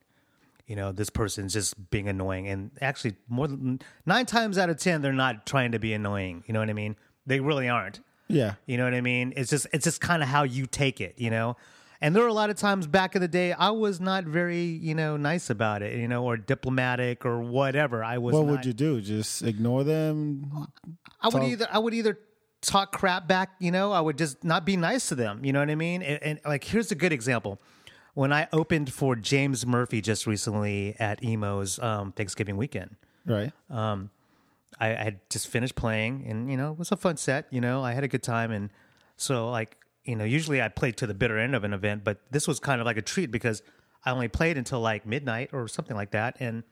[0.66, 2.47] you know this person's just being annoying.
[2.49, 6.44] And actually more than nine times out of ten they're not trying to be annoying.
[6.47, 6.97] You know what i mean?
[7.27, 8.01] They really aren't.
[8.29, 8.55] Yeah.
[8.66, 9.33] You know what i mean?
[9.37, 11.57] It's just it's just kind of how you take it you know?
[12.01, 14.62] And there were a lot of times back in the day I was not very,
[14.62, 18.05] you know, nice about it, you know, or diplomatic or whatever.
[18.05, 19.01] I was What not, would you do?
[19.01, 20.68] Just ignore them?
[21.21, 22.18] I would talk- either I would either
[22.61, 25.61] talk crap back, you know, I would just not be nice to them, you know
[25.61, 26.03] what I mean?
[26.03, 27.61] And, and like here's a good example.
[28.14, 33.53] When I opened for James Murphy just recently at Emo's um, Thanksgiving weekend, Right.
[34.81, 37.61] I, I had just finished playing and you know it was a fun set you
[37.61, 38.71] know i had a good time and
[39.16, 42.21] so like you know usually i play to the bitter end of an event but
[42.31, 43.62] this was kind of like a treat because
[44.05, 46.62] i only played until like midnight or something like that and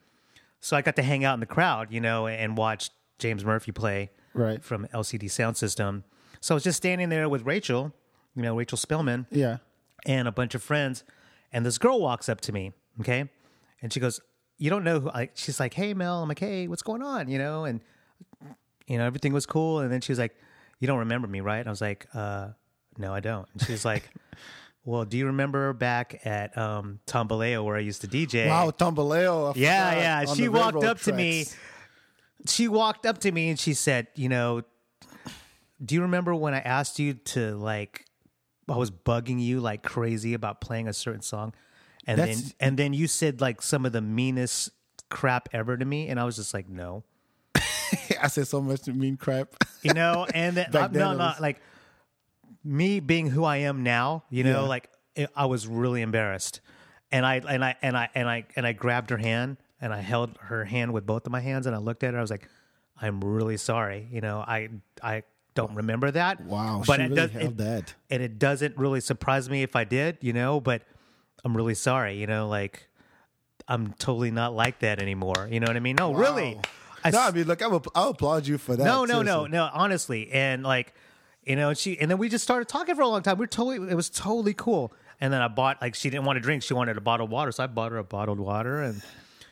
[0.61, 3.73] so i got to hang out in the crowd you know and watch james murphy
[3.73, 4.63] play Right.
[4.63, 6.05] from lcd sound system
[6.41, 7.93] so i was just standing there with rachel
[8.35, 9.59] you know rachel spellman Yeah.
[10.05, 11.03] and a bunch of friends,
[11.53, 13.29] and this girl walks up to me, okay,
[13.83, 14.21] and she goes,
[14.59, 17.29] "You don't know who?" Like, she's like, "Hey, Mel." I'm like, "Hey, what's going on?"
[17.29, 17.81] You know, and
[18.87, 20.35] you know everything was cool, and then she was like,
[20.81, 22.49] "You don't remember me, right?" And I was like, uh,
[22.99, 24.11] "No, I don't." And she's like.
[24.89, 28.47] Well, do you remember back at um, Tambaleo where I used to DJ?
[28.47, 29.53] Wow, Tambaleo.
[29.57, 30.33] Yeah, yeah.
[30.33, 31.47] She walked up to me.
[32.47, 34.63] She walked up to me and she said, "You know,
[35.85, 38.05] do you remember when I asked you to like
[38.69, 41.55] I was bugging you like crazy about playing a certain song?"
[42.07, 44.71] And then and then you said like some of the meanest
[45.09, 47.05] crap ever to me and I was just like, "No."
[48.21, 49.49] I said so much mean crap.
[49.83, 51.61] You know, and then I'm no, it no, like
[52.65, 54.69] me being who I am now, you know, Yeah.
[54.69, 54.91] like
[55.35, 56.61] I was really embarrassed,
[57.11, 60.01] and I and I and I and I and I grabbed her hand and I
[60.01, 62.19] held her hand with both of my hands and I looked at her.
[62.19, 62.49] I was like,
[63.01, 64.39] "I'm really sorry," you know.
[64.41, 64.69] I
[65.03, 65.23] I
[65.55, 66.41] don't remember that.
[66.43, 67.95] Wow, but she it really does held it- that.
[68.11, 70.61] and it doesn't really surprise me if I did, you know.
[70.61, 70.83] But
[71.45, 72.89] I'm really sorry, you know, like.
[73.69, 75.49] I'm totally not like that anymore.
[75.51, 75.97] You know what I mean?
[75.97, 76.55] No, really.
[76.55, 76.61] Wow.
[77.03, 78.85] I no, I mean, look, I will, I'll applaud you for that.
[78.85, 79.49] no, no, no, seriously.
[79.51, 79.71] no.
[79.73, 80.95] Honestly, and like,
[81.43, 83.39] you know, she and then we just started talking for a long time.
[83.39, 84.93] We are totally, it was totally cool.
[85.21, 87.33] And then I bought like she didn't want to drink; she wanted a bottle of
[87.33, 88.83] water, so I bought her a bottled water.
[88.83, 89.03] And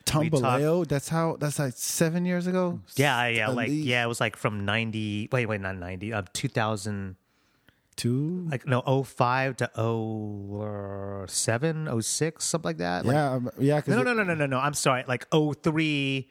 [0.04, 1.36] talked- That's how.
[1.38, 2.80] That's like seven years ago.
[2.96, 5.28] yeah, yeah, like least yeah, it was like from ninety.
[5.32, 6.12] Wait, wait, not ninety.
[6.12, 7.16] Of two thousand,
[7.96, 8.46] two.
[8.50, 9.70] like no, 05 to
[11.26, 13.04] 07, 06, something like that.
[13.06, 13.80] Like, yeah, um, yeah.
[13.86, 14.58] no, no, no, no, no, no.
[14.58, 15.04] I'm sorry.
[15.06, 16.28] Like 03.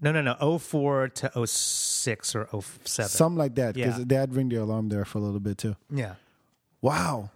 [0.00, 0.58] No, no, no.
[0.58, 2.48] 04 to 06 or
[2.84, 3.08] 07.
[3.08, 3.74] something like that.
[3.74, 4.04] Because Yeah.
[4.06, 5.76] they had ring the alarm there for a little bit too.
[5.90, 6.14] yeah.
[6.80, 7.30] Wow.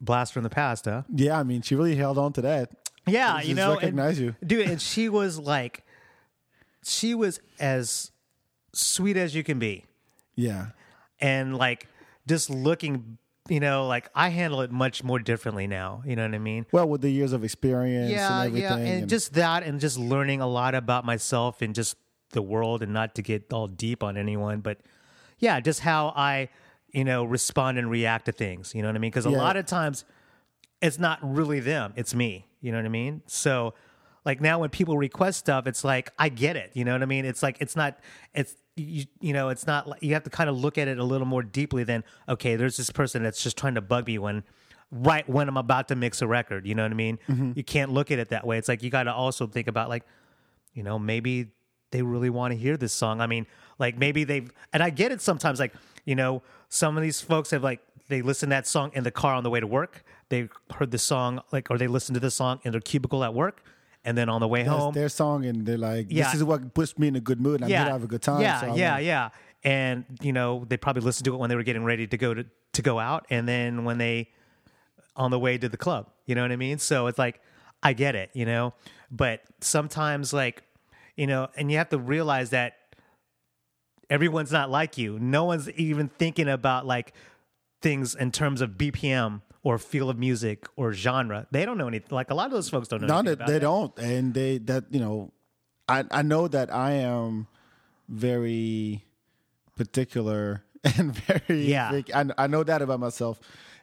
[0.00, 1.02] Blast from the past, huh?
[1.14, 2.70] Yeah, I mean, she really held on to that.
[3.06, 4.46] Yeah, you know, recognize and, you.
[4.46, 4.68] dude.
[4.68, 5.84] And she was like,
[6.84, 8.10] she was as
[8.72, 9.84] sweet as you can be,
[10.34, 10.68] Yeah.
[11.20, 11.88] and like
[12.28, 16.02] just looking, you know, like I handle it much more differently now.
[16.06, 16.66] You know what I mean?
[16.72, 18.86] Well, with the years of experience Yeah, and everything.
[18.86, 21.96] yeah, and, just that, and just learning a lot about myself and just
[22.30, 24.78] the world, and not to get all deep on anyone, but
[25.38, 26.48] yeah, just how I,
[26.90, 28.74] you know, respond and react to things.
[28.74, 29.10] You know what I mean?
[29.10, 29.36] Because a Yeah.
[29.38, 30.04] lot of times,
[30.82, 32.46] it's not really them; it's me.
[32.60, 33.22] You know what I mean?
[33.26, 33.74] So,
[34.24, 36.72] like now, when people request stuff, it's like I get it.
[36.74, 37.24] You know what I mean?
[37.24, 37.98] It's like it's not.
[38.34, 39.88] It's you, you know, it's not.
[39.88, 42.56] like You have to kind of look at it a little more deeply than okay.
[42.56, 44.44] There's this person that's just trying to bug me when.
[44.94, 47.18] Right when I'm about to mix a record, you know what I mean?
[47.26, 47.52] Mm-hmm.
[47.54, 48.58] You can't look at it that way.
[48.58, 50.04] It's like you got to also think about like,
[50.74, 51.48] you know, maybe
[51.92, 53.22] they really want to hear this song.
[53.22, 53.46] I mean,
[53.78, 55.72] like maybe they've, and I get it sometimes, like,
[56.04, 59.10] you know, some of these folks have like, they listen to that song in the
[59.10, 60.04] car on the way to work.
[60.32, 63.34] They heard the song, like, or they listen to the song in their cubicle at
[63.34, 63.62] work.
[64.02, 66.34] And then on the way that's home, their song, and they're like, "This Yeah.
[66.34, 67.56] is what puts me in a good mood.
[67.60, 69.28] and I need to have a good time." Yeah, so yeah, wanna- yeah.
[69.62, 72.32] And you know, they probably listened to it when they were getting ready to go
[72.34, 74.30] to to go out, and then when they
[75.14, 76.08] on the way to the club.
[76.26, 76.78] You know what I mean?
[76.78, 77.40] So it's like
[77.82, 78.72] I get it, you know,
[79.10, 80.62] but sometimes like
[81.14, 82.78] you know, and you have to realize that
[84.10, 85.18] everyone's not like you.
[85.18, 87.12] No one's even thinking about like
[87.80, 91.46] things in terms of BPM or feel of music or genre.
[91.50, 92.08] They don't know anything.
[92.14, 93.06] Like a lot of those folks don't know.
[93.06, 93.60] No, anything they, they that.
[93.60, 95.32] don't, and they that you know,
[95.88, 97.46] I I know that I am
[98.08, 99.04] very
[99.76, 101.90] particular and very Yeah.
[101.92, 103.38] big- I I know that about myself,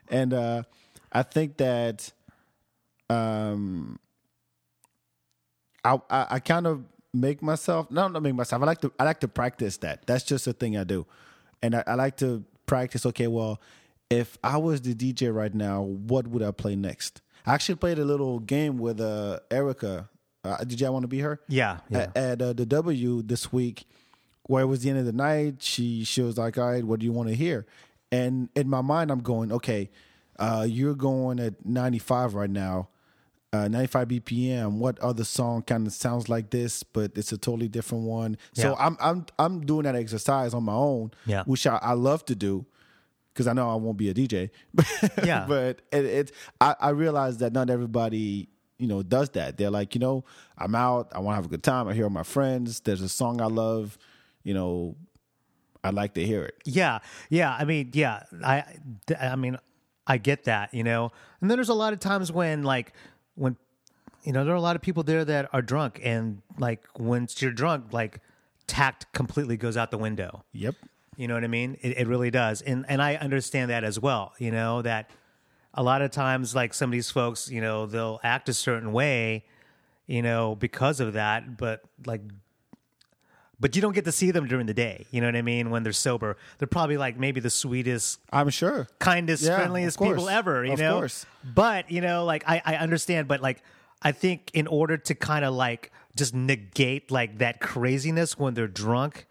[0.09, 0.63] and uh,
[1.11, 2.11] I think that
[3.09, 3.99] um,
[5.83, 8.61] I I, I kind of make myself no not make myself.
[8.61, 10.05] I like to I like to practice that.
[10.05, 11.05] That's just a thing I do,
[11.61, 13.05] and I, I like to practice.
[13.05, 13.61] Okay, well,
[14.09, 17.21] if I was the DJ right now, what would I play next?
[17.45, 20.09] I actually played a little game with uh, Erica.
[20.43, 21.39] Uh, did y'all want to be her?
[21.47, 21.99] Yeah, yeah.
[22.15, 23.85] At, at uh, the W this week,
[24.43, 26.99] where it was the end of the night, she she was like, "All right, what
[26.99, 27.65] do you want to hear?"
[28.11, 29.89] And in my mind, I'm going, "Okay,
[30.39, 32.87] uh, you're going at 95 right now,
[33.53, 34.77] uh, 95 BPM.
[34.79, 38.75] What other song kind of sounds like this, but it's a totally different one?" So
[38.79, 41.43] I'm I'm I'm doing that exercise on my own, Yeah.
[41.43, 42.65] which I, I love to do.
[43.33, 44.49] Because I know I won't be a DJ.
[45.25, 45.45] Yeah.
[45.47, 49.57] but it, it I, I realize that not everybody you know does that.
[49.57, 50.23] They're like, you know,
[50.57, 51.09] I'm out.
[51.13, 51.87] I want to have a good time.
[51.87, 52.79] I hear my friends.
[52.79, 53.97] There's a song I love.
[54.43, 54.95] You know,
[55.83, 56.55] I'd like to hear it.
[56.65, 56.99] Yeah,
[57.29, 57.55] yeah.
[57.57, 58.23] I mean, yeah.
[58.43, 58.63] I,
[59.19, 59.57] I mean,
[60.07, 61.11] I get that, you know.
[61.41, 62.93] And then there's a lot of times when, like,
[63.35, 63.57] when,
[64.23, 67.41] you know, there are a lot of people there that are drunk, and like, once
[67.41, 68.19] you're drunk, like,
[68.65, 70.43] tact completely goes out the window.
[70.53, 70.75] Yep.
[71.19, 71.77] You know what I mean?
[71.81, 74.31] It, it really does, and and I understand that as well.
[74.39, 75.09] You know that
[75.73, 78.93] a lot of times, like some of these folks, you know, they'll act a certain
[78.93, 79.43] way,
[80.07, 82.21] you know, because of that, but like
[83.59, 85.07] but you don't get to see them during the day.
[85.11, 85.69] You know what I mean?
[85.69, 88.87] When they're sober, they're probably like maybe the sweetest, I'm sure.
[88.99, 90.63] kindest, Yeah, friendliest people ever.
[90.63, 90.73] You know.
[90.75, 91.25] Of know, course.
[91.43, 93.61] but you know, like I, I understand, but like
[94.01, 98.67] I think in order to kind of like just negate like that craziness when they're
[98.69, 99.25] drunk,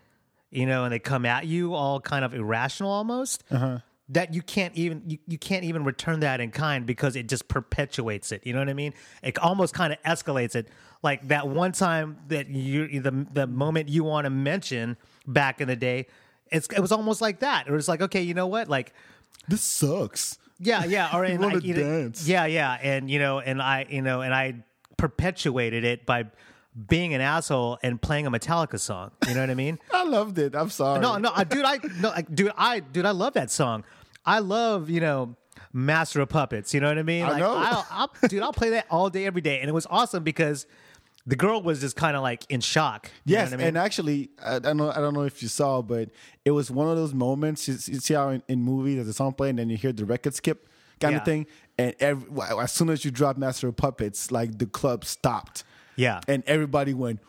[0.51, 3.44] you know, and they come at you all kind of irrational almost.
[3.51, 3.78] Uh-huh.
[4.11, 7.46] That you can't even you, you can't even return that in kind because it just
[7.46, 8.46] perpetuates it.
[8.46, 8.94] You know what I mean?
[9.22, 10.68] It almost kind of escalates it.
[11.03, 14.96] Like that one time that you the the moment you want to mention
[15.26, 16.07] back in the day,
[16.51, 17.66] it's it was almost like that.
[17.68, 18.68] It was like, okay, you know what?
[18.68, 18.94] Like
[19.46, 20.38] This sucks.
[20.59, 22.26] yeah, yeah, or and like, you know, dance.
[22.26, 24.64] yeah, yeah, and you know, and I, you know, and I
[24.96, 26.24] perpetuated it by
[26.87, 29.11] being an asshole and playing a Metallica song.
[29.26, 29.79] You know what I mean?
[29.93, 30.55] I loved it.
[30.55, 31.01] I'm sorry.
[31.01, 33.85] no, no, dude, I, no, dude, I, dude, I love that song.
[34.24, 35.35] I love, you know,
[35.72, 36.72] Master of Puppets.
[36.74, 37.24] You know what I mean?
[37.24, 37.55] I like, know.
[37.57, 40.66] I'll, I'll, dude, I'll play that all day, every day, and it was awesome because
[41.26, 43.11] the girl was just kind of like in shock.
[43.24, 43.66] You know Yes, what I mean?
[43.68, 44.91] and actually, I I don't know.
[44.91, 46.11] I don't know if you saw, but
[46.45, 47.66] it was one of those moments.
[47.68, 49.93] You, you see how in, in movies there's a song playing, and then you hear
[49.93, 50.68] the record skip
[51.01, 51.18] kind Yeah.
[51.18, 52.29] of thing, and every,
[52.61, 55.64] as soon as you drop Master of Puppets, like the club stopped.
[55.99, 56.20] Yeah.
[56.28, 57.20] and everybody went.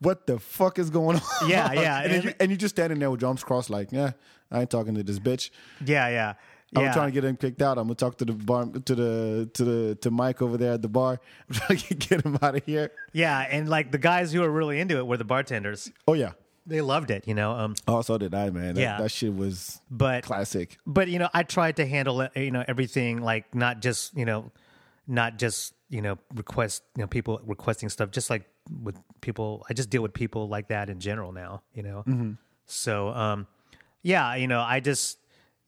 [0.00, 1.48] What the fuck is going on?
[1.50, 4.12] Yeah, yeah, and, and- you, and you just standing there with drums crossed, like, yeah,
[4.50, 5.50] I ain't talking to this bitch.
[5.84, 6.34] yeah, yeah,
[6.74, 6.92] I'm yeah.
[6.94, 7.76] trying to get him kicked out.
[7.76, 10.80] I'm gonna talk to the bar, to the to the to Mike over there at
[10.82, 11.20] the bar.
[11.50, 12.92] I'm trying to get him out of here.
[13.12, 15.90] yeah, and like the guys who were really into it were the bartenders.
[16.08, 16.32] Oh yeah.
[16.66, 17.52] They loved it, you know.
[17.52, 18.74] Um, Oh, so did I, man.
[18.76, 18.98] That, Yeah.
[19.00, 20.78] that shit was but classic.
[20.86, 24.24] but you know i tried to handle it you know everything like not just you
[24.26, 24.52] know
[25.08, 28.48] not just you know request you know people requesting stuff just like
[28.82, 32.36] with people i just deal with people like that in general now you know?
[32.66, 33.46] So um
[34.02, 35.18] yeah you know i just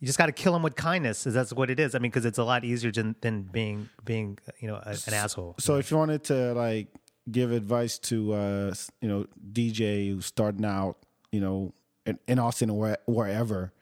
[0.02, 1.94] you just got to kill them with kindness is that's what it is.
[1.94, 5.14] I mean because it's a lot easier than, than being being you know a, an
[5.14, 5.54] asshole.
[5.60, 6.88] So if you wanted to like
[7.30, 10.96] give advice to uh you know DJ who's starting out,
[11.30, 11.72] you know,
[12.04, 13.72] in, in Austin or where, wherever,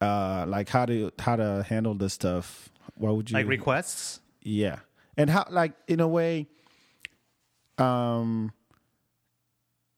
[0.00, 2.68] uh, like how to how to handle this stuff.
[2.96, 4.20] What would you like requests?
[4.42, 4.80] Yeah,
[5.16, 6.46] and how like in a way,
[7.78, 8.52] um,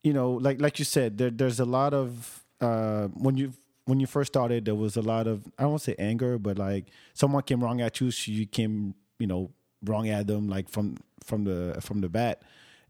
[0.03, 3.53] you know, like like you said, there there's a lot of uh when you
[3.85, 6.39] when you first started, there was a lot of I don't want to say anger,
[6.39, 9.51] but like someone came wrong at you, so you came you know
[9.85, 12.43] wrong at them like from from the from the bat,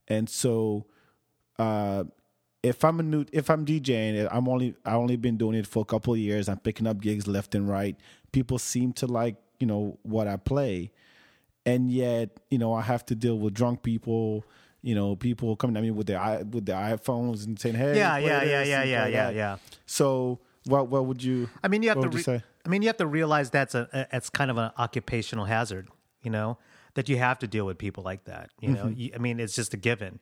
[0.09, 0.87] and so
[1.59, 2.05] uh
[2.62, 5.81] if I'm a new if I'm DJing, I'm only I only been doing it for
[5.81, 6.49] a couple years.
[6.49, 7.97] I'm picking up gigs left and right.
[8.33, 10.91] People seem to like you know what I play,
[11.73, 14.45] and yet you know I have to deal with drunk people.
[14.81, 16.21] You know, people coming at me with their
[16.55, 19.57] with their iPhones and saying, "Hey, yeah yeah yeah yeah yeah yeah yeah
[19.87, 21.49] So, what what would you?
[21.64, 22.09] I mean, you have to.
[22.09, 22.43] would you say?
[22.64, 25.89] I mean, you have to realize that's a, a it's kind of an occupational hazard.
[26.23, 26.59] You know
[26.95, 28.51] that you have to deal with people like that.
[28.61, 29.01] You know, Mm-hmm.
[29.01, 30.21] You- I mean, it's just a given.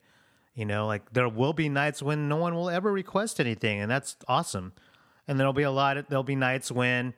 [0.54, 3.90] You know, like there will be nights when no one will ever request anything, and
[3.90, 4.72] that's awesome.
[5.28, 5.98] And there'll be a lot.
[5.98, 7.12] Of, there'll be nights when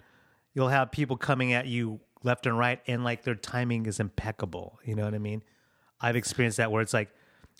[0.54, 4.78] you'll have people coming at you left and right, and like their timing is impeccable.
[4.84, 5.42] You know what I mean?
[6.00, 7.10] I've experienced that where it's like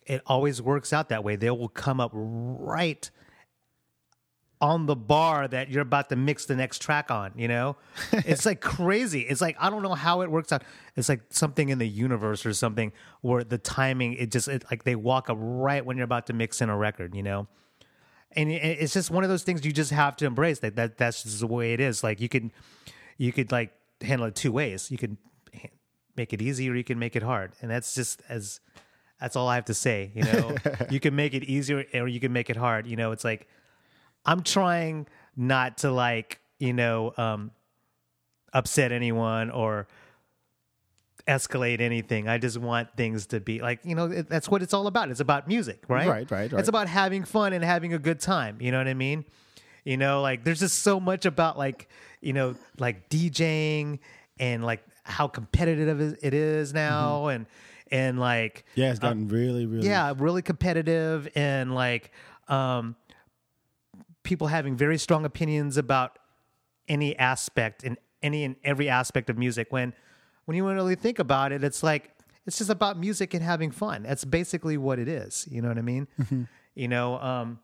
[0.07, 1.37] it always works out that way.
[1.37, 3.11] They will come up right
[4.61, 7.77] on the bar that you're about to mix the next track on, you know?
[8.13, 9.21] it's like crazy.
[9.21, 10.63] It's like I don't know how it works out.
[10.97, 14.83] It's like something in the universe or something where the timing it just it, like
[14.83, 17.47] they walk up right when you're about to mix in a record, you know?
[18.33, 20.99] And it- it's just one of those things you just have to embrace that that
[20.99, 22.03] that's just the way it is.
[22.03, 22.51] Like you can
[23.17, 24.91] you could like handle it two ways.
[24.91, 25.19] You can
[26.17, 27.53] make it easy or you can make it hard.
[27.63, 28.61] And that's just as
[29.21, 30.55] that's all I have to say, you know?
[30.91, 32.87] you can make it easier or you can make it hard.
[32.87, 33.49] You know, it's like
[34.25, 37.53] I'm trying not to like, you know, um,
[38.53, 39.87] upset anyone or
[41.27, 42.29] escalate anything.
[42.29, 45.11] I just want things to be like, you know, it, that's what it's all about.
[45.11, 46.09] It's about music, right?
[46.09, 46.59] Right, right, right.
[46.59, 48.59] It's about having fun and having a good time.
[48.61, 49.25] You know what I mean?
[49.85, 51.89] You know, like there's just so much about like,
[52.21, 53.99] you know, like DJing
[54.39, 57.31] and like how competitive it is now Mm-hmm.
[57.31, 57.47] and
[57.91, 59.87] and like Yeah, it's gotten really, really.
[59.87, 62.13] yeah really competitive and like
[62.49, 62.97] um
[64.23, 66.19] people having very strong opinions about
[66.89, 69.69] any aspect in any and every aspect of music.
[69.71, 69.95] When
[70.45, 72.11] when you really think about it, it's like
[72.47, 74.03] it's just about music and having fun.
[74.05, 75.47] That's basically what it is.
[75.51, 76.09] You know what I mean?
[76.75, 77.59] You know, um,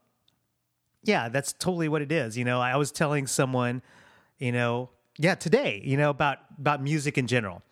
[1.02, 2.36] yeah, that's totally what it is.
[2.36, 3.82] You know, I was telling someone,
[4.38, 7.62] you know, yeah, today, you know, about about music in general.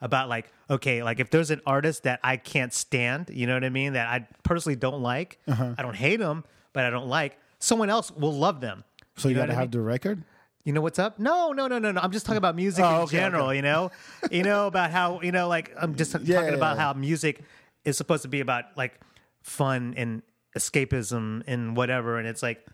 [0.00, 3.62] About like, okay, like if there's an artist that I can't stand, you know what
[3.62, 5.74] I mean, that I personally don't like, Uh-huh.
[5.78, 6.42] I don't hate them,
[6.72, 8.82] but I don't like, someone else will love them.
[9.16, 10.24] So you, know got to what I have the record.
[10.64, 11.20] You know what's up?
[11.20, 12.00] No, no, no, no, no.
[12.00, 13.46] I'm just talking about music Oh, in okay, general.
[13.48, 13.56] okay.
[13.56, 13.90] You know,
[14.28, 16.82] you know about how you know, like I'm just Yeah, talking yeah, about yeah.
[16.82, 17.42] how music
[17.84, 18.98] is supposed to be about like
[19.42, 20.22] fun and
[20.56, 22.18] escapism and whatever.
[22.18, 22.66] And it's like,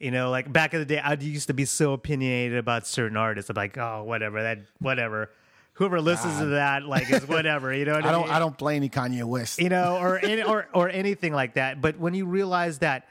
[0.00, 3.16] you know, like back in the day, I used to be so opinionated about certain
[3.16, 3.50] artists.
[3.50, 5.30] I'm like, oh, whatever, that, whatever.
[5.74, 7.72] Whoever listens to that, like, is whatever.
[7.72, 8.22] You know what I, I don't.
[8.22, 8.30] mean?
[8.30, 9.60] I don't play any Kanye West.
[9.60, 11.80] you know, or any, or or anything like that.
[11.80, 13.06] But when you realize that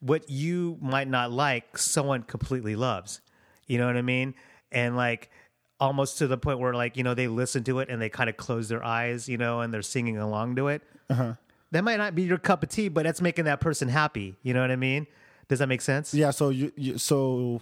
[0.00, 3.20] what you might not like, someone completely loves.
[3.66, 4.34] You know what I mean?
[4.72, 5.30] And like
[5.78, 8.28] almost to the point where like you know they listen to it and they kind
[8.28, 10.82] of close their eyes, you know, and they're singing along to it.
[11.08, 11.34] Uh-huh.
[11.70, 14.36] That might not be your cup of tea, but that's making that person happy.
[14.42, 15.06] You know what I mean?
[15.50, 16.14] Does that make sense?
[16.14, 16.30] Yeah.
[16.30, 17.60] So you, you so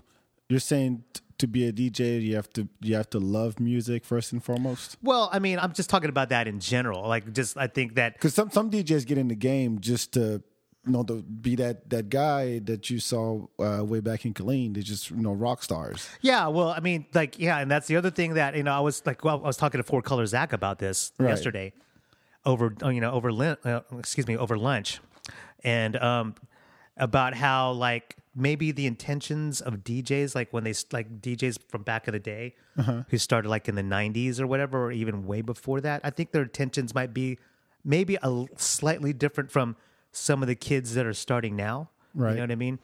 [0.48, 4.04] you're saying t- to be a DJ, you have to you have to love music
[4.04, 4.96] first and foremost.
[5.02, 7.08] Well, I mean, I'm just talking about that in general.
[7.08, 10.42] Like, just I think that Because some some DJs get in the game just to
[10.84, 14.74] you know to be that that guy that you saw uh, way back in Killeen.
[14.74, 16.08] They're just you know rock stars.
[16.20, 18.80] Yeah, well, I mean, like, yeah, and that's the other thing that you know, I
[18.80, 21.30] was like, well, I was talking to Four Color Zach about this Right.
[21.30, 21.72] yesterday,
[22.44, 25.00] over you know, over uh, excuse me, over lunch,
[25.64, 26.34] and um,
[26.98, 32.08] about how like maybe the intentions of DJs, like when they like DJs from back
[32.08, 33.02] in the day, uh-huh.
[33.08, 36.32] who started like in the '90s or whatever, or even way before that, I think
[36.32, 37.38] their intentions might be
[37.84, 39.76] maybe a slightly different from
[40.12, 41.90] some of the kids that are starting now.
[42.14, 42.30] Right.
[42.30, 42.78] You know what I mean?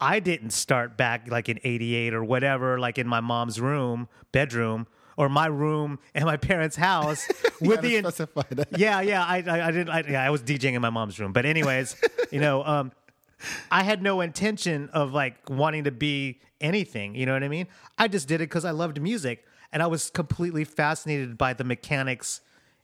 [0.00, 4.86] I didn't start back like in 88 or whatever, like in my mom's room, bedroom,
[5.16, 7.26] or my room in my parents' house
[7.60, 7.94] with the.
[8.76, 9.88] Yeah, yeah, I, I, I didn't.
[9.90, 11.96] I, yeah, I was DJing in my mom's room, but anyways,
[12.30, 12.92] you know, um,
[13.70, 17.14] I had no intention of like wanting to be anything.
[17.14, 17.66] You know what I mean?
[17.98, 21.64] I just did it because I loved music, and I was completely fascinated by the
[21.64, 22.40] mechanics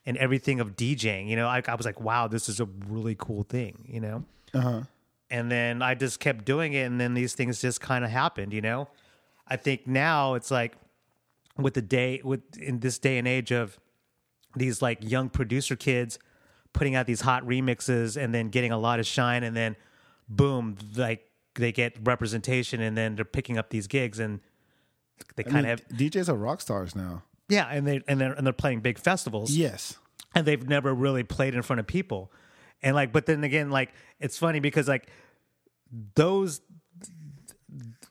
[0.07, 1.29] and everything of DJing.
[1.29, 3.85] You know, I, I was like, wow, this is a really cool thing.
[3.87, 4.25] You know
[5.31, 8.53] and then I just kept doing it, and then these things just kind of happened.
[8.53, 8.89] You know,
[9.47, 10.75] I think now it's like
[11.59, 13.79] with the day with in this day and age of
[14.57, 16.19] these like young producer kids
[16.73, 19.77] putting out these hot remixes and then getting a lot of shine, and then
[20.29, 24.41] boom, like they get representation, and then they're picking up these gigs, and
[25.37, 27.23] they kind of have DJs are rock stars now.
[27.49, 29.99] yeah, and they and they're and they're playing big festivals Yes.
[30.35, 32.31] and they've never really played in front of people
[32.83, 35.11] and like but then again like it's funny because like
[36.15, 36.61] those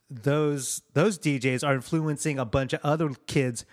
[0.10, 3.66] those those DJs are influencing a bunch of other kids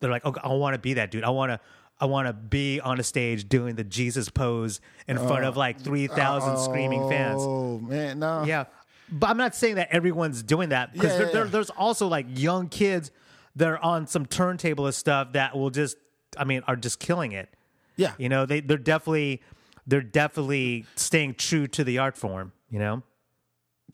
[0.00, 1.60] they're like oh I want to be that dude I want to
[2.00, 5.80] I want to be on a stage doing the Jesus pose in front of like
[5.80, 8.42] 3000 screaming fans Oh man, no.
[8.44, 8.64] yeah,
[9.10, 12.08] but I'm not saying that everyone's doing that because Yeah, there, yeah, there- there's also
[12.08, 13.12] like young kids
[13.56, 15.96] that are on some turntable of stuff that will just,
[16.36, 17.48] I mean, are just killing it.
[17.94, 18.14] Yeah.
[18.18, 19.40] You know, they they're definitely
[19.86, 22.50] they're definitely staying true to the art form.
[22.68, 23.02] You know,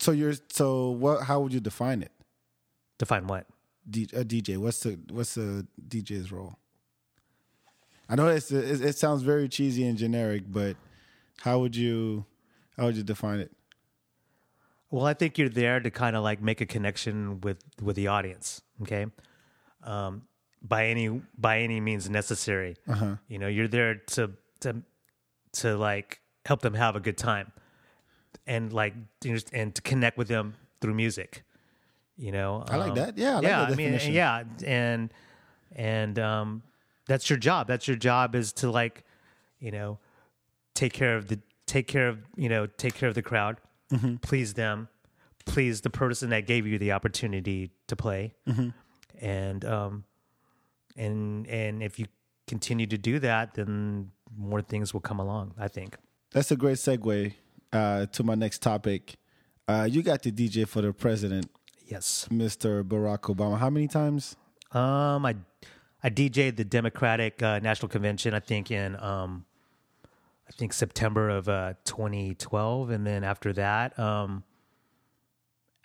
[0.01, 1.23] So you're so what?
[1.23, 2.11] How would you define it?
[3.01, 3.47] define what?
[3.89, 4.57] D, a DJ.
[4.57, 6.57] What's the what's the DJ's role?
[8.07, 10.75] I know it's it, it sounds very cheesy and generic, but
[11.41, 12.25] how would you
[12.77, 13.51] how would you define it?
[14.91, 18.07] Well, I think you're there to kind of like make a connection with with the
[18.07, 18.61] audience.
[18.83, 19.07] Okay,
[19.83, 20.23] um,
[20.61, 22.75] by any by any means necessary.
[23.27, 24.83] You know, you're there to to
[25.53, 27.51] to like help them have a good time,
[28.47, 28.93] and like
[29.53, 31.43] and to connect with them through music.
[32.17, 33.17] You know, I like Um, that.
[33.17, 33.59] Yeah, I like yeah.
[33.65, 34.13] that I mean, definition.
[34.13, 35.13] yeah, and
[35.75, 36.63] and um,
[37.07, 37.67] that's your job.
[37.67, 39.03] That's your job is to like,
[39.59, 39.97] you know,
[40.75, 43.57] take care of the take care of you know take care of the crowd,
[43.91, 44.15] Mm-hmm.
[44.17, 44.87] please them,
[45.45, 48.69] please the person that gave you the opportunity to play, Mm-hmm.
[49.25, 50.03] and um,
[50.97, 52.05] and and if you
[52.47, 55.53] continue to do that, then more things will come along.
[55.57, 55.95] I think.
[56.31, 57.33] That's a great segue
[57.73, 59.15] uh, to my next topic.
[59.67, 61.49] Uh, you got the DJ for the president,
[61.87, 62.27] Yes.
[62.31, 62.83] Mr.
[62.83, 63.57] Barack Obama.
[63.57, 64.35] How many times?
[64.71, 65.35] Um, I
[66.03, 68.33] I DJ'd the Democratic uh, National Convention.
[68.33, 69.45] I think in um,
[70.47, 74.43] I think September of uh, 2012, and then after that, um,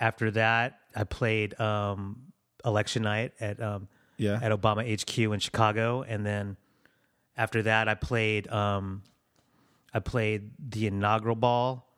[0.00, 2.32] after that, I played um,
[2.64, 4.38] election night at um, Yeah.
[4.42, 6.56] at Obama HQ in Chicago, and then
[7.36, 9.02] after that, I played um,
[9.96, 11.88] I played the inaugural ball,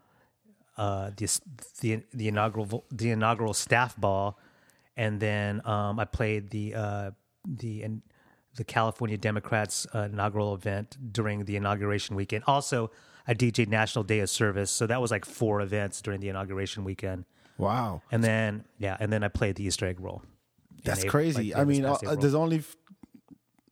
[0.76, 1.40] uh, the
[1.80, 4.38] the the inaugural the inaugural staff ball,
[4.96, 7.10] and then um, I played the uh,
[7.44, 8.02] the in,
[8.54, 12.44] the California Democrats uh, inaugural event during the inauguration weekend.
[12.46, 12.92] Also,
[13.26, 16.84] I DJed National Day of Service, so that was like four events during the inauguration
[16.84, 17.24] weekend.
[17.56, 20.22] Wow, And then yeah, and then I played the Easter egg roll.
[20.84, 21.52] that's April- crazy.
[21.52, 22.62] like, I mean, uh, there's only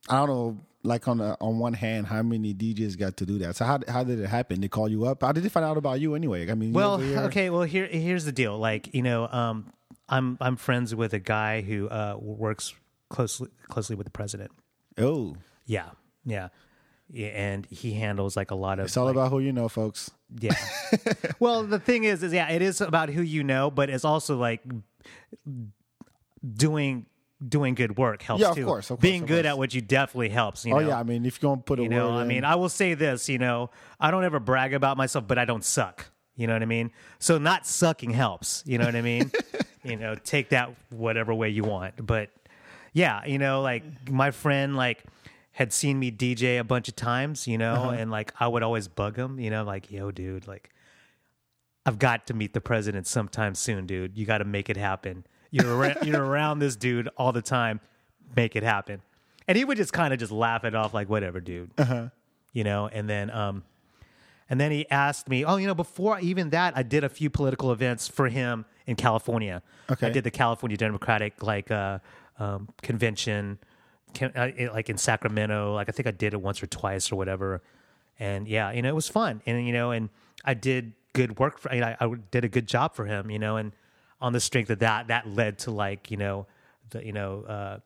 [0.09, 3.37] I don't know, like on a, on one hand, how many DJs got to do
[3.39, 3.55] that?
[3.55, 4.61] So how how did it happen?
[4.61, 5.21] They call you up.
[5.23, 6.49] How did they find out about you anyway?
[6.49, 7.49] I mean, Well, okay.
[7.49, 8.57] Well, here here's the deal.
[8.57, 9.71] Like you know, um,
[10.09, 12.73] I'm I'm friends with a guy who uh, works
[13.09, 14.51] closely closely with the president.
[14.97, 15.89] Oh, Yeah,
[16.25, 16.49] yeah,
[17.09, 18.85] yeah and he handles like a lot of.
[18.85, 20.11] it's all like, about who you know, folks.
[20.39, 20.55] yeah.
[21.39, 24.37] well, the thing is, is yeah, it is about who you know, but it's also
[24.37, 24.61] like
[26.55, 27.05] doing
[27.45, 28.65] doing good work helps Yeah, of too.
[28.65, 29.51] course, of course, Being of good course.
[29.53, 30.65] at what you definitely helps.
[30.65, 30.87] You Oh know?
[30.89, 32.55] yeah, I mean, if you're gonna put a You know, word I in- mean, I
[32.55, 33.69] will say this, you know,
[33.99, 36.09] I don't ever brag about myself, but I don't suck.
[36.35, 36.91] You know what I mean?
[37.19, 38.63] So not sucking helps.
[38.65, 39.31] You know what I mean?
[39.83, 41.93] you know, take that whatever way you want.
[42.05, 42.29] But
[42.93, 45.03] yeah, you know, like my friend like
[45.51, 47.89] had seen me DJ a bunch of times, you know, Uh-huh.
[47.91, 50.69] and like I would always bug him, you know, like, yo, dude, like
[51.85, 54.17] I've got to meet the president sometime soon, dude.
[54.17, 55.25] You got to make it happen.
[55.51, 57.79] You're around, you're around this dude all the time.
[58.35, 59.01] Make it happen.
[59.47, 61.71] And he would just kind of just laugh it off, like whatever, dude.
[61.77, 62.09] Uh-huh.
[62.53, 62.87] You know.
[62.87, 63.63] And then, um,
[64.49, 67.29] and then he asked me, oh, you know, before even that, I did a few
[67.29, 69.61] political events for him in California.
[69.89, 70.07] Okay.
[70.07, 71.99] I did the California Democratic like uh,
[72.39, 73.57] um, convention,
[74.13, 75.73] can, uh, it- like in Sacramento.
[75.73, 77.61] Like I think I did it once or twice or whatever.
[78.19, 79.41] And yeah, you know, it was fun.
[79.45, 80.09] And you know, and
[80.43, 81.71] I did good work for.
[81.71, 83.29] I, I did a good job for him.
[83.29, 83.71] You know, and
[84.19, 86.47] on the strength of that, that led to like you know,
[86.89, 87.79] the you know, uh,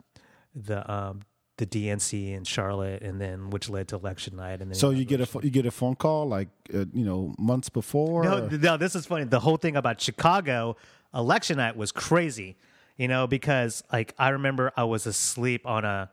[0.55, 1.21] the um,
[1.57, 4.61] the DNC in Charlotte, and then which led to election night.
[4.61, 7.35] And then so you get a you get a phone call like uh, you know
[7.37, 8.23] months before.
[8.23, 9.25] no, or- no, this is funny.
[9.25, 10.75] The whole thing about Chicago
[11.13, 12.57] election night was crazy,
[12.97, 16.09] you know, because like I remember I was asleep on a,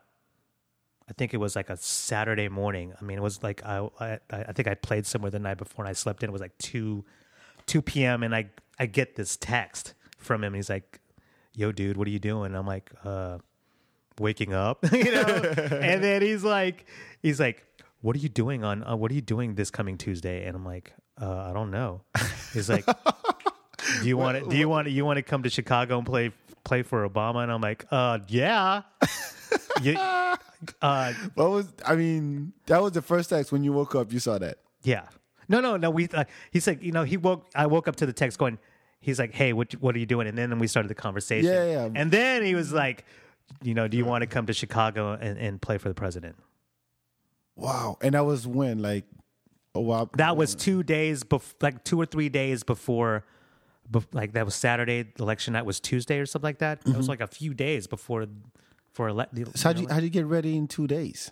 [1.08, 2.92] I think it was like a Saturday morning.
[3.00, 5.84] I mean, it was like I I, I think I played somewhere the night before
[5.84, 6.28] and I slept in.
[6.28, 7.04] It was like two,
[7.66, 8.22] two p.m.
[8.22, 10.54] and I I get this text from him.
[10.54, 11.00] He's like,
[11.54, 13.38] "Yo, dude, what are you doing?" I'm like, "Uh."
[14.20, 15.22] waking up, you know.
[15.80, 16.86] and then he's like,
[17.22, 17.64] he's like,
[18.00, 18.82] "What are you doing on?
[18.82, 20.92] Uh, what are you doing this coming Tuesday?" And I'm like,
[21.22, 22.02] uh, "I don't know."
[22.52, 22.84] He's like,
[24.02, 24.50] "Do you want to?
[24.50, 24.90] Do you want to?
[24.90, 26.32] You want to come to Chicago and play
[26.64, 28.82] play for Obama?" And I'm like, "Uh, yeah."
[29.82, 32.54] you, uh, What was I mean?
[32.66, 34.12] That was the first text when you woke up.
[34.12, 34.58] You saw that.
[34.82, 35.04] yeah.
[35.48, 35.90] No, no, no.
[35.90, 36.08] We.
[36.08, 37.46] Uh, he said, you know, he woke.
[37.54, 38.58] I woke up to the text going.
[39.00, 41.50] He's like, "Hey, what what are you doing?" And then we started the conversation.
[41.50, 41.88] Yeah, yeah.
[41.94, 43.04] And then he was like,
[43.62, 46.36] "You know, do you want to come to Chicago and, and play for the president?"
[47.56, 47.98] Wow.
[48.00, 49.04] And that was when like
[49.74, 50.10] oh wow.
[50.16, 53.24] That was two days, before, like two or three days before,
[53.90, 55.02] bef- like that was Saturday.
[55.02, 56.80] The election night was Tuesday or something like that.
[56.86, 58.26] It was like a few days before,
[58.92, 59.50] for ele- the, Mm-hmm.
[59.56, 61.30] So how'd you how'd you get ready in two days?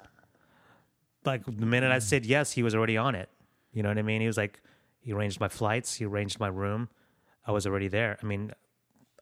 [1.25, 3.29] like the minute I said yes, he was already on it.
[3.73, 4.21] You know what I mean?
[4.21, 4.63] He was like,
[5.01, 6.89] he arranged my flights, he arranged my room.
[7.47, 8.19] I was already there.
[8.23, 8.53] I mean,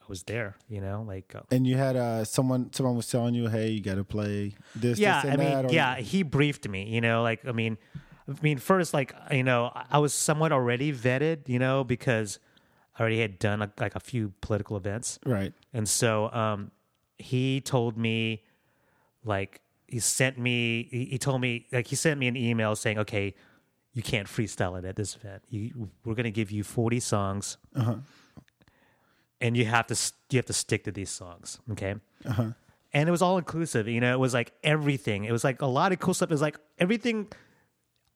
[0.01, 0.57] I was there.
[0.69, 3.81] You know, like uh, And you had uh someone someone was telling you, hey, you
[3.81, 4.99] got to play this.
[4.99, 7.79] yeah this i mean that, yeah he briefed me you know like i mean
[8.29, 12.39] i mean first like you know i I was somewhat already vetted you know because
[12.97, 15.53] i already had done a, like a few political events Right.
[15.73, 16.71] and so um
[17.19, 18.43] he told me
[19.25, 22.99] like he sent me he, he told me like he sent me an email saying
[22.99, 23.35] okay
[23.95, 25.43] you can't freestyle it at this event.
[25.49, 27.57] You, we're going to give you 40 songs.
[29.41, 31.97] And you have to you have to stick to these songs okay?
[32.93, 35.25] And it was all inclusive you know it was like everything.
[35.25, 36.31] It was like a lot of cool stuff.
[36.31, 37.29] It was like everything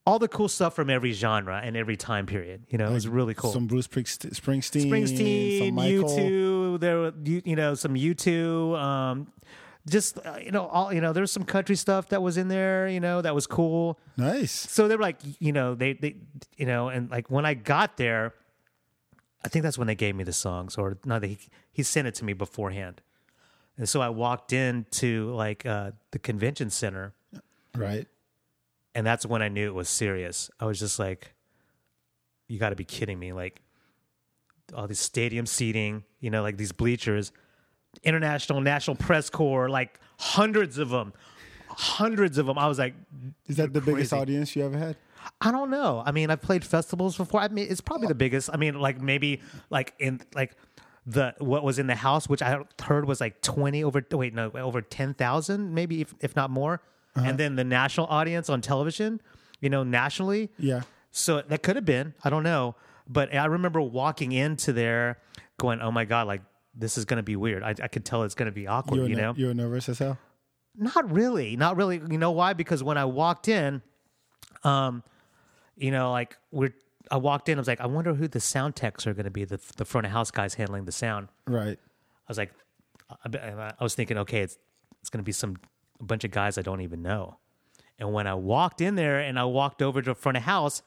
[0.06, 2.88] all the cool stuff from every genre and every time period you know?
[2.88, 3.52] It was really cool.
[3.52, 6.08] Some Bruce Springsteen, Springsteen, Springsteen, some Michael.
[6.08, 9.26] U2, there were you, you know some U2, um,
[9.88, 12.88] just uh, you know all you know there's some country stuff that was in there,
[12.88, 13.98] you know that was cool.
[14.16, 14.52] Nice.
[14.52, 16.16] So they were like you know they they
[16.56, 18.34] you know and like when I got there,
[19.44, 21.38] I think that's when they gave me the songs or no they he
[21.72, 23.00] he sent it to me beforehand,
[23.76, 27.14] and so I walked into like uh, the convention center
[27.76, 28.08] Right.
[28.94, 30.50] and that's when I knew it was serious.
[30.58, 31.32] I was just like,
[32.48, 33.60] "You got to be kidding me!" Like
[34.74, 37.30] all this stadium seating, you know, like these bleachers,
[38.02, 41.12] international, national press corps, like hundreds of them,
[41.68, 42.58] hundreds of them.
[42.58, 42.94] I was like,
[43.46, 44.96] Is that the biggest audience you ever had?
[45.40, 46.02] I don't know.
[46.04, 47.40] I mean, I've played festivals before.
[47.40, 48.50] I mean, it's probably the biggest.
[48.52, 50.52] I mean, like maybe like in like
[51.06, 54.04] the what was in the house, which I heard was like twenty over.
[54.12, 56.80] Wait, no, over ten thousand, maybe if if not more.
[57.16, 57.28] Uh-huh.
[57.28, 59.20] And then the national audience on television,
[59.60, 60.50] you know, nationally.
[60.58, 60.82] Yeah.
[61.10, 62.14] So that could have been.
[62.22, 62.76] I don't know.
[63.08, 65.18] But I remember walking into there,
[65.58, 66.26] going, "Oh my god!
[66.26, 66.42] Like
[66.78, 67.62] this is going to be weird.
[67.62, 68.96] I, I could tell it's going to be awkward.
[68.96, 70.18] You were, you know, you were nervous as hell.
[70.76, 72.00] not really, not really.
[72.08, 72.52] You know why?
[72.52, 73.82] Because when I walked in,
[74.64, 75.02] um,
[75.76, 76.74] you know, like we're.
[77.10, 77.56] I walked in.
[77.56, 79.44] I was like, I wonder who the sound techs are going to be.
[79.44, 81.28] The the front of house guys handling the sound.
[81.46, 81.78] Right.
[81.78, 82.52] I was like,
[83.10, 84.58] I, I was thinking, okay, it's
[85.00, 85.56] it's going to be some
[86.00, 87.38] a bunch of guys I don't even know.
[87.98, 90.82] And when I walked in there and I walked over to the front of house,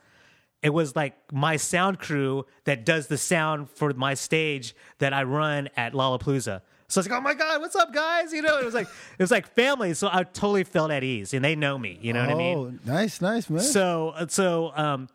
[0.64, 5.24] it was like my sound crew that does the sound for my stage that I
[5.24, 6.62] run at Lollapalooza.
[6.88, 8.34] So I was like, oh my god, what's up, guys?
[8.34, 8.88] You know, it was like
[9.18, 9.94] it was like family.
[9.94, 11.98] So I totally felt at ease, and they know me.
[12.02, 12.58] You know what I mean?
[12.58, 13.62] Oh, nice, nice, man.
[13.62, 15.08] So so um,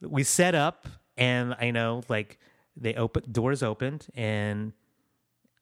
[0.00, 0.86] we set up,
[1.16, 2.38] and I know like
[2.76, 4.72] they open doors opened, and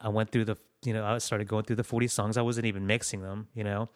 [0.00, 2.36] I went through the you know I started going through the forty songs.
[2.36, 3.46] I wasn't even mixing them.
[3.54, 3.88] You know,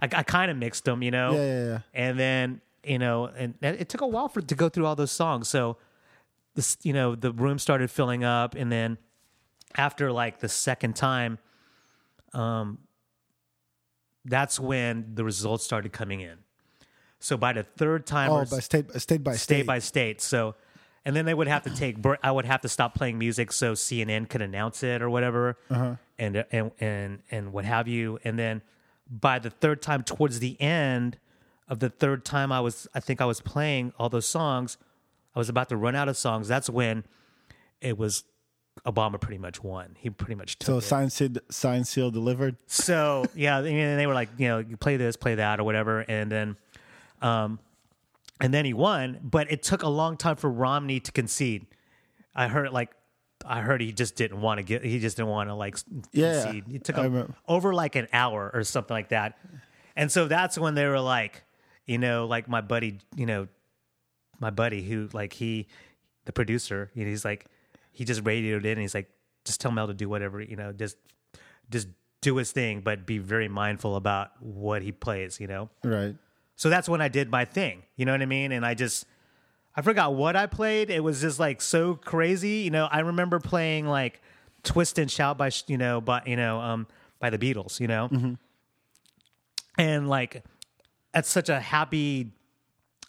[0.00, 1.02] I, I kind of mixed them.
[1.02, 1.78] You know, Yeah, yeah, yeah.
[1.94, 4.96] and then you know, and it it took a while for to go through all
[4.96, 5.48] those songs.
[5.48, 5.76] So
[6.54, 8.98] this you know the room started filling up, and then
[9.76, 11.38] after like the second time,
[12.32, 12.78] um,
[14.24, 16.38] that's when the results started coming in.
[17.20, 19.40] So by the third time, oh, but state, state by state.
[19.40, 20.20] state by state.
[20.20, 20.54] So,
[21.04, 21.96] and then they would have to take.
[22.22, 25.56] I would have to stop playing music so CNN could announce it or whatever,
[26.18, 28.18] and and and and what have you.
[28.24, 28.62] And then
[29.10, 31.18] by the third time, towards the end
[31.68, 32.86] of the third time, I was.
[32.94, 34.78] I think I was playing all those songs.
[35.34, 36.48] I was about to run out of songs.
[36.48, 37.04] That's when
[37.80, 38.24] it was.
[38.86, 39.96] Obama pretty much won.
[39.98, 40.82] He pretty much took So it.
[40.82, 42.54] sign seal, sign seal delivered.
[42.68, 45.64] So yeah, I mean, they were like, you know, you play this, play that, or
[45.64, 46.56] whatever, and then,
[47.20, 47.58] um,
[48.40, 49.18] and then he won.
[49.20, 51.66] But it took a long time for Romney to concede.
[52.36, 52.92] I heard like,
[53.44, 55.76] I heard he just didn't want to get, he just didn't want to like
[56.12, 56.64] Yeah, concede.
[56.72, 59.36] It took a, over like an hour or something like that,
[59.96, 61.42] and so that's when they were like,
[61.88, 63.48] you know, like my buddy, you know,
[64.38, 65.66] my buddy who like he,
[66.26, 67.46] the producer, you know, he's like,
[67.90, 69.10] he just radioed in and he's like,
[69.44, 70.96] just tell Mel to do whatever, you know, just
[71.70, 71.88] just
[72.20, 75.70] do his thing, but be very mindful about what he plays, you know?
[75.82, 76.14] Right.
[76.56, 78.52] So that's when I did my thing, you know what I mean?
[78.52, 79.06] And I just,
[79.76, 80.90] I forgot what I played.
[80.90, 82.62] It was just like so crazy.
[82.62, 84.20] You know, I remember playing like
[84.64, 86.86] Twist and Shout by, you know, by, you know, um,
[87.20, 88.08] by the Beatles, you know?
[89.78, 90.44] And like,
[91.12, 92.32] that's such a happy,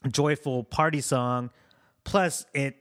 [0.09, 1.51] joyful party song.
[2.03, 2.77] Plus, it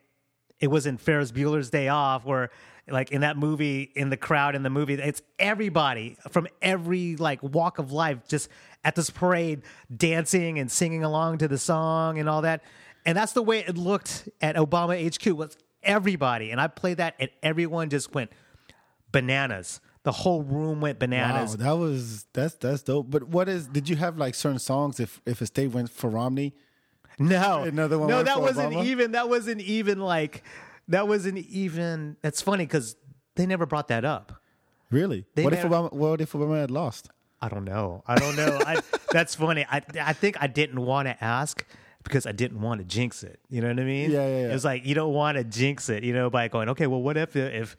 [0.61, 2.51] it was in Ferris Bueller's Day Off, where
[2.91, 7.43] like in that movie, in the crowd in the movie, it's everybody from every like
[7.43, 8.49] walk of life just
[8.85, 9.63] at this parade
[9.95, 12.63] dancing and singing along to the song and all that.
[13.05, 16.51] And that's the way it looked at Obama HQ was everybody.
[16.51, 18.31] And I played that and everyone just went
[19.13, 19.81] bananas.
[20.09, 21.51] The whole room went bananas.
[21.59, 23.11] Wow, that was that's that's dope.
[23.11, 23.67] But what is?
[23.67, 26.55] Did you have like certain songs if if a state went for Romney?
[27.19, 28.87] No, Another one No, that wasn't Obama?
[28.87, 29.13] even.
[29.13, 30.45] That wasn't even like.
[30.89, 32.17] That wasn't even.
[32.23, 32.97] That's funny because
[33.37, 34.41] they never brought that up.
[34.91, 35.27] Really?
[35.35, 35.93] They what if never- Obama?
[35.93, 37.11] What if Obama had lost?
[37.43, 38.03] I don't know.
[38.07, 38.59] I don't know.
[38.67, 38.81] I,
[39.13, 39.67] that's funny.
[39.71, 41.67] I I think I didn't want to ask
[42.03, 43.41] because I didn't want to jinx it.
[43.51, 44.11] You know what I mean?
[44.11, 44.49] Yeah, yeah, yeah.
[44.49, 46.03] It was like you don't want to jinx it.
[46.03, 47.77] You know, by going, okay, well, what if if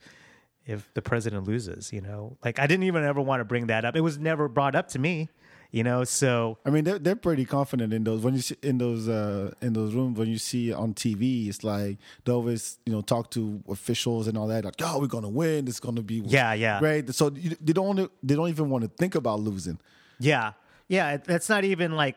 [0.70, 1.92] if the president loses?
[1.92, 3.96] You know, like I didn't even ever want to bring that up.
[3.96, 5.28] It was never brought up to me.
[5.72, 8.78] You know, so I mean, they're they're pretty confident in those when you see in
[8.78, 11.48] those uh in those rooms when you see on TV.
[11.48, 14.64] It's like they always you know talk to officials and all that.
[14.64, 15.68] Like, oh, we're gonna win.
[15.68, 16.80] It's gonna be Yeah, yeah.
[16.80, 17.14] great.
[17.14, 19.78] So you, they don't they don't even want to think about losing.
[20.18, 20.54] Yeah,
[20.88, 21.18] yeah.
[21.18, 22.16] That's not even like,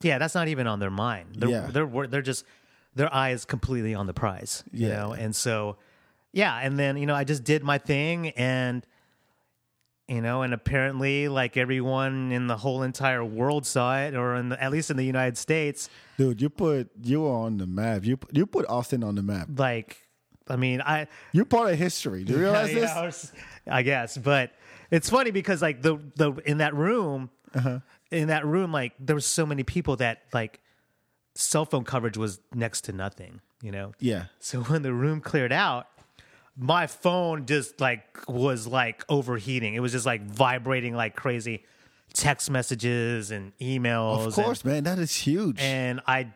[0.00, 1.34] yeah, that's not even on their mind.
[1.36, 1.66] They're, Yeah.
[1.70, 2.46] they're they're just
[2.94, 4.64] their eye is completely on the prize.
[4.72, 4.96] You Yeah.
[4.96, 5.76] know, and so,
[6.32, 8.86] yeah, and then you know I just did my thing, and
[10.08, 14.48] you know, and apparently, like everyone in the whole entire world saw it, or in
[14.50, 18.04] the, at least in the United States, Dude, you put you were on the map.
[18.04, 19.48] You put- you put Austin on the map.
[19.56, 19.96] like,
[20.48, 22.24] I mean, I You're part of history.
[22.24, 23.32] Do you realize Yeah, this?
[23.68, 24.50] I I guess, but
[24.90, 27.78] it's funny because like the the in that room, Uh-huh.
[28.10, 30.60] in that room, like there was so many people that like
[31.36, 33.92] cell phone coverage was next to nothing, you know.
[34.00, 34.24] Yeah.
[34.40, 35.86] So when the room cleared out,
[36.60, 39.74] my phone just like was like overheating.
[39.74, 41.64] It was just like vibrating like crazy,
[42.12, 44.26] text messages and emails.
[44.26, 44.84] Of course, man.
[44.84, 45.58] That is huge.
[45.58, 46.32] And, and I,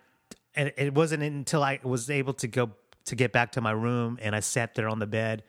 [0.54, 2.70] and it wasn't until I was able to go
[3.04, 5.42] to get back to my room and I sat there on the bed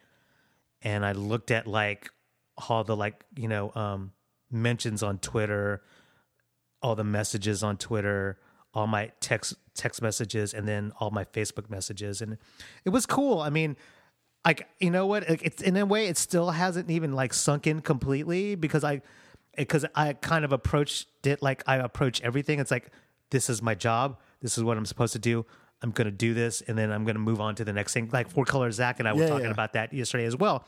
[0.82, 2.12] and I looked at like
[2.70, 4.12] all the like you know um,
[4.52, 5.84] mentions on Twitter,
[6.82, 8.40] all the messages on Twitter,
[8.74, 12.38] all my text text messages, and then all my Facebook messages, and
[12.84, 13.40] it was cool.
[13.40, 13.78] I mean,
[14.46, 15.28] like you know what?
[15.30, 19.02] Like, It's in a way, it still hasn't even like sunk in completely because I
[19.58, 22.60] because I kind of approached it like I approach everything.
[22.60, 22.92] It's like
[23.32, 24.20] this is my job.
[24.42, 25.46] This is what I'm supposed to do.
[25.82, 27.94] I'm going to do this, and then I'm going to move on to the next
[27.94, 28.10] thing.
[28.12, 29.52] Like Four Color Zach and I were Yeah, talking yeah.
[29.52, 30.66] about that yesterday as well.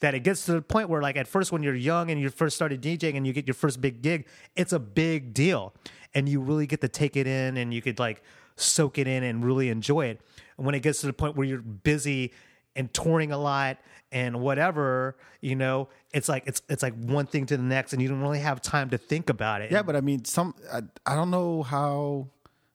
[0.00, 2.30] that it gets to the point where like at first when you're young and you
[2.30, 5.74] first started DJing and you get your first big gig, it's a big deal.
[6.14, 8.22] And you really get to take it in and you could like
[8.56, 10.20] soak it in and really enjoy it.
[10.56, 12.32] And when it gets to the point where you're busy
[12.78, 13.76] and touring a lot
[14.10, 18.00] and whatever, you know, it's like it's it's like one thing to the next and
[18.00, 19.70] you don't really have time to think about it.
[19.70, 22.28] Yeah, but I mean, some I, I don't know how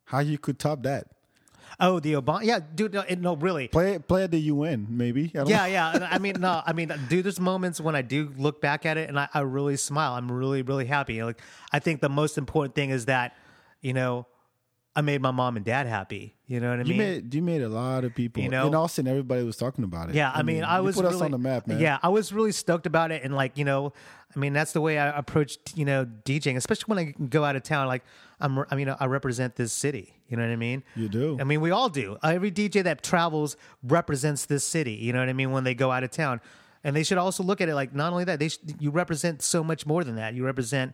[0.06, 1.08] how you could top that.
[1.80, 2.44] Oh, the Obama.
[2.44, 2.94] Yeah, dude.
[2.94, 3.68] No, no really.
[3.68, 5.32] Play play at the UN, maybe.
[5.34, 6.08] I don't Yeah, yeah.
[6.12, 7.26] I mean, no, I mean, dude.
[7.26, 10.14] There's moments when I do look back at it and I, I really smile.
[10.14, 11.24] I'm really, really happy.
[11.24, 11.42] Like,
[11.72, 13.36] I think the most important thing is that,
[13.82, 14.28] you know,
[14.96, 16.36] I made my mom and dad happy.
[16.46, 16.98] You know what I You mean?
[16.98, 18.44] made you made a lot of people.
[18.44, 18.68] You know?
[18.68, 20.16] in Austin, everybody was talking about it.
[20.16, 21.80] Yeah, I, mean, I you was put really, us on the map, man.
[21.80, 23.94] Yeah, I was really stoked about it, and like you know,
[24.36, 27.56] I mean, that's the way I approached you know DJing, especially when I go out
[27.56, 27.88] of town.
[27.88, 28.04] Like
[28.40, 30.14] I'm, I mean, I represent this city.
[30.30, 30.84] You know what I mean?
[30.96, 31.38] You do.
[31.40, 32.18] I mean, we all do.
[32.24, 34.94] Every DJ that travels represents this city.
[34.94, 35.52] You know what I mean?
[35.52, 36.40] When they go out of town,
[36.84, 39.42] and they should also look at it like not only that they sh- you represent
[39.42, 40.36] so much more than that.
[40.36, 40.94] You represent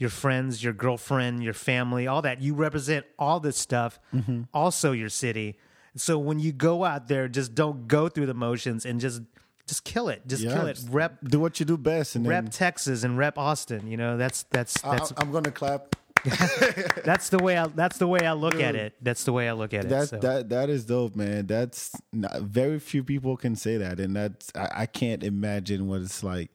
[0.00, 2.40] your friends, your girlfriend, your family, all that.
[2.40, 4.00] You represent all this stuff.
[4.14, 4.44] Mm-hmm.
[4.52, 5.58] Also, your city.
[5.94, 9.20] So when you go out there, just don't go through the motions and just
[9.66, 10.26] just kill it.
[10.26, 10.74] Just Yeah, kill it.
[10.74, 13.86] just Rep do what you do best, and rep then Texas and rep Austin.
[13.86, 15.94] You know that's that's I, that's I'm gonna clap.
[17.04, 18.94] that's the way I that's the way I look at it.
[19.02, 19.90] That's the way I look at it.
[19.90, 20.18] That so.
[20.18, 21.46] that that is dope, man.
[21.46, 26.00] That's not, very few people can say that, and that's I, I can't imagine what
[26.00, 26.50] it's like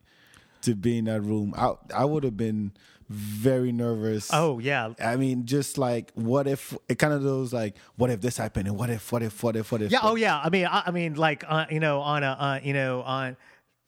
[0.63, 1.53] to be in that room.
[1.55, 2.73] I I would have been
[3.09, 4.29] very nervous.
[4.33, 8.21] oh yeah, I mean, just like what if it kind of those like what if
[8.21, 9.99] this happened and what if what if what if what if Yeah.
[10.01, 10.39] Oh, yeah.
[10.43, 13.37] I mean, I, I mean, like, uh, you know, on a, uh, you know, on,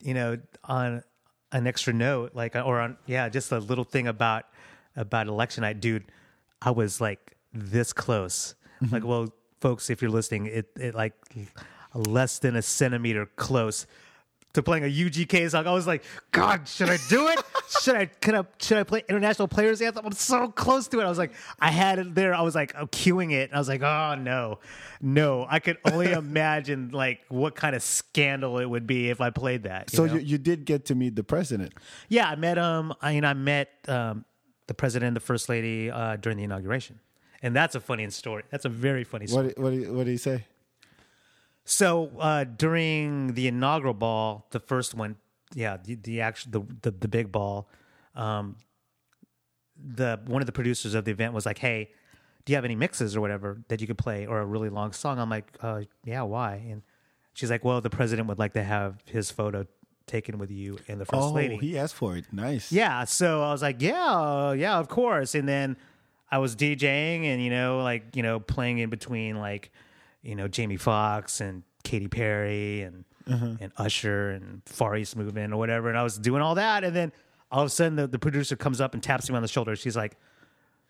[0.00, 1.02] you know, on
[1.52, 4.44] an extra note, like, or on, yeah, just a little thing about
[4.96, 6.04] about election night, dude.
[6.62, 8.54] I was like this close.
[8.92, 11.14] Like, well, folks, if you're listening, it, it like
[11.94, 13.86] less than a centimeter close
[14.52, 15.66] to playing a UGK song.
[15.66, 17.38] I was like, God, should I do it?
[17.82, 18.06] should I?
[18.06, 18.44] Can I?
[18.60, 20.06] Should I play international players anthem?
[20.06, 21.04] I'm so close to it.
[21.04, 22.34] I was like, I had it there.
[22.34, 23.50] I was like, I'm cueing it.
[23.52, 24.58] I was like, oh no,
[25.00, 25.46] no.
[25.48, 29.64] I could only imagine like what kind of scandal it would be if I played
[29.64, 29.92] that.
[29.92, 30.14] you So know?
[30.14, 31.74] you, you did get to meet the president.
[32.08, 34.24] yeah, I met um, I mean, I met um,
[34.66, 37.00] the president and the first lady uh, during the inauguration,
[37.42, 38.44] and that's a funny story.
[38.50, 39.48] That's a very funny story.
[39.48, 40.44] What what did, what did he say?
[41.64, 45.16] So uh, during the inaugural ball, the first one,
[45.54, 47.68] yeah, the, the actual the, the the big ball,
[48.14, 48.56] um,
[49.76, 51.90] the one of the producers of the event was like, "Hey,
[52.44, 54.92] do you have any mixes or whatever that you could play or a really long
[54.92, 56.82] song?" I'm like, uh, "Yeah, why?" And
[57.34, 59.66] she's like, "Well, the president would like to have his photo
[60.06, 62.24] taken with you and the first Oh, lady." he asked for it.
[62.32, 62.72] Nice.
[62.72, 65.34] Yeah, so I was like, yeah, yeah, of course.
[65.34, 65.76] And then
[66.30, 69.70] I was DJing and you know, like you know, playing in between like
[70.22, 73.04] you know Jamie Foxx and Katy Perry and
[73.60, 75.88] and Usher and Far East Movement or whatever.
[75.88, 77.12] And I was doing all that, and then
[77.50, 79.76] all of a sudden the, the producer comes up and taps me on the shoulder.
[79.76, 80.16] She's like,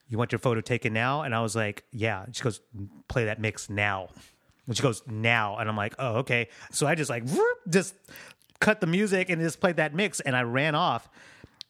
[0.08, 2.60] "You want your photo taken now?" And I was like, "Yeah." She goes,
[3.08, 4.08] "Play that mix now."
[4.66, 7.94] And she goes, "Now," and I'm like, "Oh, okay." So I just like whoop, just
[8.60, 11.08] cut the music and just played that mix, and I ran off.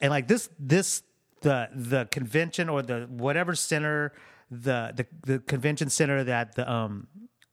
[0.00, 1.02] And like this, this
[1.42, 4.12] the the convention or the whatever center,
[4.50, 7.08] the the the convention center that the um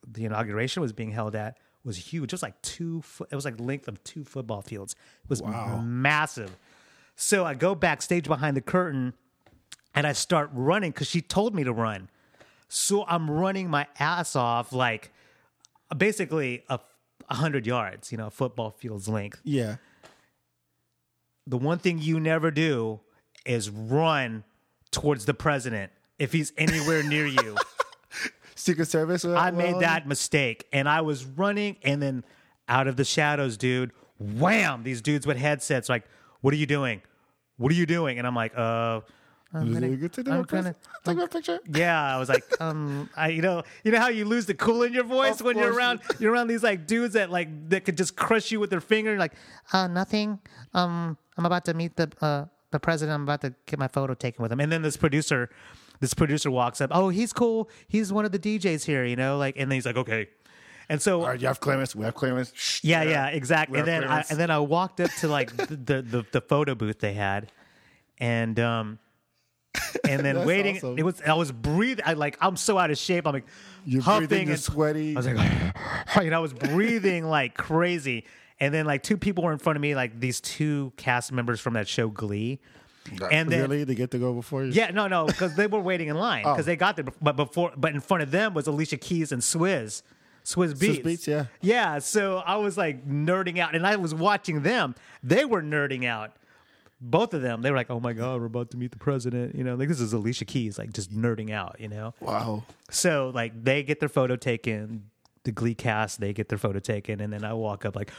[0.07, 2.31] the inauguration was being held at was huge.
[2.31, 3.01] It was like two.
[3.01, 4.95] Foot, it was like length of two football fields.
[5.23, 5.41] It was
[5.83, 6.55] massive.
[7.15, 9.13] So I go backstage behind the curtain
[9.93, 12.09] and I start running because she told me to run.
[12.67, 15.11] So I'm running my ass off, like
[15.95, 16.79] basically a,
[17.29, 19.39] a hundred yards, you know, football field's length.
[19.43, 19.77] Yeah.
[21.47, 22.99] The one thing you never do
[23.45, 24.43] is run
[24.91, 27.55] towards the president if he's anywhere near you.
[28.65, 29.23] Secret Service.
[29.23, 32.23] I made well, that mistake and I was running and then
[32.67, 36.03] out of the shadows, dude, wham, these dudes with headsets like,
[36.41, 37.01] what are you doing?
[37.57, 38.17] What are you doing?
[38.17, 39.01] And I'm like, uh,
[39.53, 41.59] I'm Is gonna- it good to do I'm a pres- gonna- Take my picture.
[41.71, 44.81] yeah, I was like, um, I, you know, you know how you lose the cool
[44.81, 47.85] in your voice Of when you're around, you're around these like dudes that like that
[47.85, 49.33] could just crush you with their finger, like,
[49.73, 50.39] uh, nothing.
[50.73, 53.13] Um, I'm about to meet the uh the president.
[53.15, 55.49] I'm about to get my photo taken with him, and then this producer,
[55.99, 56.91] this producer walks up.
[56.93, 57.69] Oh, he's cool.
[57.87, 60.27] He's one of the DJs here, you know, like, and then he's like, okay,
[60.89, 61.95] and so All right, you have clearance.
[61.95, 62.51] We have clearance.
[62.55, 62.81] Shh.
[62.83, 63.79] yeah, yeah, exactly.
[63.79, 66.75] And then I, and then I walked up to like the, the the the photo
[66.75, 67.51] booth they had,
[68.19, 68.99] and um,
[70.07, 70.77] and then waiting.
[70.77, 70.97] awesome.
[70.97, 72.03] It was I was breathing.
[72.05, 73.25] I like I'm so out of shape.
[73.25, 73.47] I'm like
[73.85, 74.49] You're huffing breathing.
[74.49, 75.15] And sweaty.
[75.15, 75.75] I was like,
[76.23, 78.25] you know, I was breathing like crazy.
[78.59, 81.59] And then like two people were in front of me, like these two cast members
[81.59, 82.59] from that show Glee.
[83.31, 84.71] And then really, they get to go before you.
[84.71, 86.63] yeah, no, no, because they were waiting in line because Oh.
[86.63, 87.05] they got there.
[87.21, 90.01] But before, but in front of them was Alicia Keys and Swizz.
[90.43, 90.99] Swiss Beats.
[91.03, 91.45] Beats, yeah.
[91.61, 91.97] Yeah.
[91.99, 94.93] So I was like nerding out, and I was watching them.
[95.23, 96.33] They were nerding out.
[97.01, 97.61] Both of them.
[97.61, 99.87] They were like, "Oh my god, we're about to meet the president." You know, like
[99.89, 101.75] this is Alicia Keys, like just nerding out.
[101.79, 102.13] You know.
[102.21, 102.63] Wow.
[102.89, 105.09] So like they get their photo taken.
[105.45, 108.11] The Glee cast, they get their photo taken, and then I walk up like,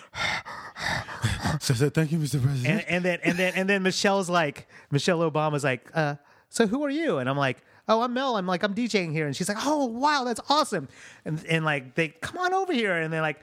[1.60, 2.42] So, so thank you, Mr.
[2.42, 2.66] President.
[2.66, 6.16] and, and then and then and then Michelle's like Michelle Obama's like, uh,
[6.48, 7.18] so who are you?
[7.18, 7.58] And I'm like,
[7.88, 8.36] oh, I'm Mel.
[8.36, 10.88] I'm like, I'm DJing here, and she's like, oh wow, that's awesome.
[11.24, 13.40] And and like they come on over here, and they're like,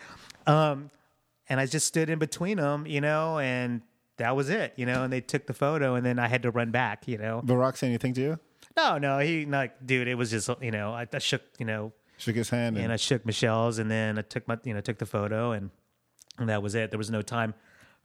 [0.47, 0.89] um,
[1.49, 3.81] and I just stood in between them, you know, and
[4.17, 5.03] that was it, you know.
[5.03, 7.41] And they took the photo, and then I had to run back, you know.
[7.45, 8.39] Barack say anything to you?
[8.75, 11.91] No, no, he like, dude, it was just you know, I, I shook, you know,
[12.23, 12.75] Shook his hand.
[12.77, 15.51] And, and I shook Michelle's, and then I took my, you know, took the photo,
[15.51, 15.69] and,
[16.37, 16.89] and that was it.
[16.91, 17.53] There was no time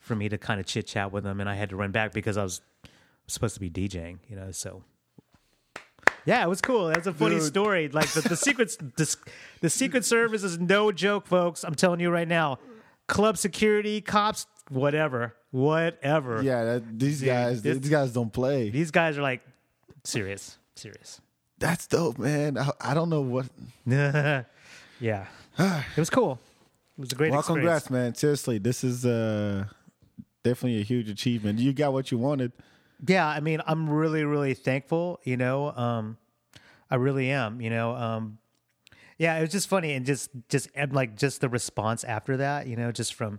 [0.01, 2.13] for me to kind of chit chat with them, and I had to run back
[2.13, 2.61] because I was
[3.29, 4.51] supposed to be DJing, you know.
[4.51, 4.83] So,
[6.25, 6.89] yeah, it was cool.
[6.89, 7.45] That's a funny Dude.
[7.45, 7.89] story.
[7.89, 9.17] Like the, the secrets, the,
[9.61, 11.65] the Secret Service is no joke, folks.
[11.65, 12.59] I'm telling you right now.
[13.07, 16.43] Club security, cops, whatever, whatever.
[16.43, 18.69] yeah, that, these Dude, guys, this- these guys don't play.
[18.71, 19.41] These guys are like
[20.05, 21.21] serious, serious.
[21.59, 22.57] That's dope, man.
[22.59, 23.47] I, I don't know what.
[23.87, 24.45] yeah,
[25.59, 26.39] it was cool.
[26.97, 27.65] It was a great Well, experience.
[27.65, 28.15] congrats, man.
[28.15, 29.67] Seriously, this is uh,
[30.45, 31.59] definitely a huge achievement.
[31.59, 32.53] You got what you wanted.
[33.07, 36.17] yeah i mean i'm really really thankful you know um
[36.91, 38.39] i really am you know um
[39.19, 42.67] yeah it was just funny and just just and like just the response after that
[42.67, 43.39] you know just from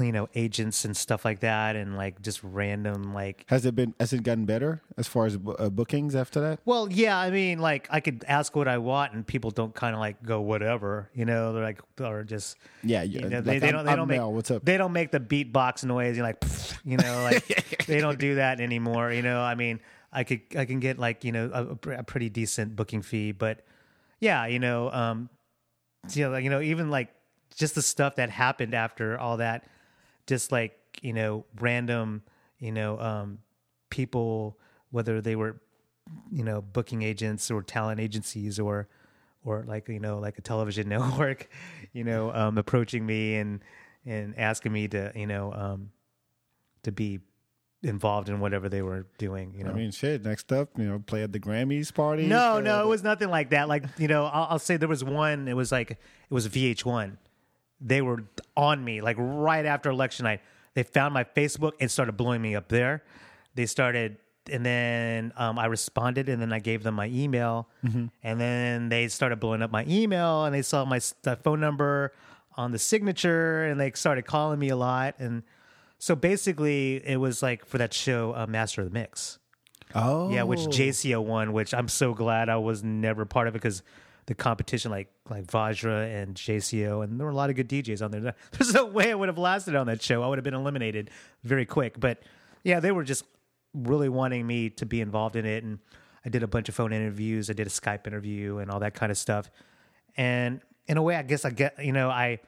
[0.00, 3.94] you know agents and stuff like that and like just random like Has it been?
[4.00, 6.60] Has it gotten better as far as uh, bookings after that?
[6.64, 9.94] well yeah i mean like i could ask what i want and people don't kind
[9.94, 13.28] of like go whatever you know they're like or just Yeah, you yeah.
[13.28, 13.84] know, like, they, they don't.
[13.84, 14.18] They I'm don't make.
[14.18, 14.32] Mel.
[14.32, 14.64] What's up?
[14.64, 16.16] They don't make the beatbox noise.
[16.16, 16.42] You're like,
[16.84, 19.12] you know, like they don't do that anymore.
[19.12, 19.78] You know, I mean,
[20.12, 23.32] I could, I can get like, you know, a, a a pretty decent booking fee,
[23.32, 23.64] but
[24.20, 25.28] yeah, you know, um,
[26.12, 27.08] you know, you know, even like
[27.54, 29.66] just the stuff that happened after all that,
[30.26, 32.22] just like you know, random,
[32.58, 33.38] you know, um,
[33.90, 34.58] people,
[34.90, 35.60] whether they were,
[36.30, 38.88] you know, booking agents or talent agencies or
[39.44, 41.48] or like you know like a television network
[41.92, 43.60] you know um approaching me and
[44.06, 45.90] and asking me to you know um
[46.82, 47.20] to be
[47.82, 50.24] involved in whatever they were doing you know I mean, shit.
[50.24, 52.26] Next up, you know, play at the Grammys party.
[52.26, 55.02] no no it was nothing like that like you know I'll, I'll say there was
[55.02, 55.98] one it was like it
[56.30, 57.16] was vh1
[57.84, 58.24] they were
[58.56, 60.40] on me like right after election night.
[60.74, 63.02] They found my facebook and started blowing me up there.
[63.54, 64.16] They started
[64.50, 67.68] and then um, i responded and then i gave them my email.
[68.22, 71.00] And then they started blowing up my email and they saw my
[71.44, 72.12] phone number
[72.56, 75.14] on the signature and they started calling me a lot.
[75.18, 75.42] And
[75.98, 79.38] so basically it was like for that show uh, master of the mix.
[79.94, 83.58] Oh, yeah, which JayCeeOh won, which I'm so glad I was never part of it
[83.58, 83.82] because
[84.26, 88.02] the competition, like like Vajra and JayCeeOh, and there were a lot of good DJs
[88.02, 88.34] on there.
[88.52, 90.22] There's no way I would have lasted on that show.
[90.22, 91.10] I would have been eliminated
[91.44, 91.98] very quick.
[91.98, 92.22] But
[92.62, 93.24] yeah, they were just
[93.74, 95.78] really wanting me to be involved in it, and
[96.24, 97.50] I did a bunch of phone interviews.
[97.50, 99.50] I did a Skype interview and all that kind of stuff.
[100.16, 102.38] And in a way, I guess I get you know I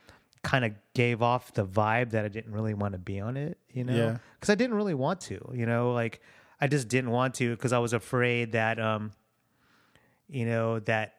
[0.42, 3.56] kind of gave off the vibe that I didn't really want to be on it,
[3.72, 4.18] you know, Yeah.
[4.38, 6.20] because I didn't really want to, you know, like
[6.60, 9.12] I just didn't want to because I was afraid that, um,
[10.28, 11.14] you know, that,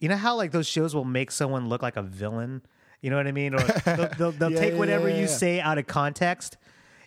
[0.00, 2.62] you know how like those shows will make someone look like a villain,
[3.02, 5.28] you know what I mean, or they'll, they'll, they'll Yeah, take yeah, whatever yeah, you
[5.28, 6.56] say out of context,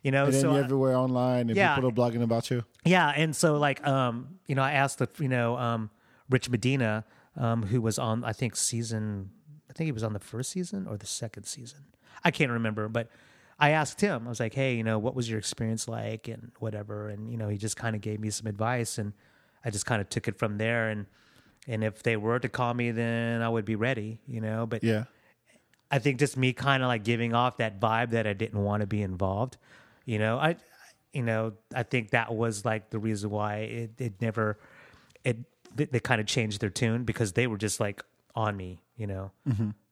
[0.04, 0.26] you know.
[0.26, 1.76] And then so you're I- everywhere online, and Yeah.
[1.76, 2.64] people are blogging about you.
[2.86, 5.90] yeah, and so like um, you know, I asked the you know um,
[6.30, 7.04] Rich Medina,
[7.36, 9.32] um, who was on I think season,
[9.70, 11.80] I think he was on the first season or the second season,
[12.24, 13.10] I can't remember, but
[13.60, 14.26] I asked him.
[14.26, 17.38] I was like, hey, you know, what was your experience like and whatever, and you
[17.38, 19.14] know, he just kind of gave me some advice, and
[19.66, 21.06] I just kind of took it from there, and
[21.68, 24.84] and if they were to call me, then I would be ready, you know, but
[24.84, 25.06] Yeah.
[25.92, 28.82] I think just me kind of like giving off that vibe that I didn't want
[28.82, 29.58] to be involved.
[30.06, 30.56] You know, I,
[31.14, 34.58] you know, I think that was like the reason why it, it never,
[35.24, 35.38] it,
[35.76, 38.04] they, they kind of changed their tune because they were just like
[38.36, 39.32] on me, you know?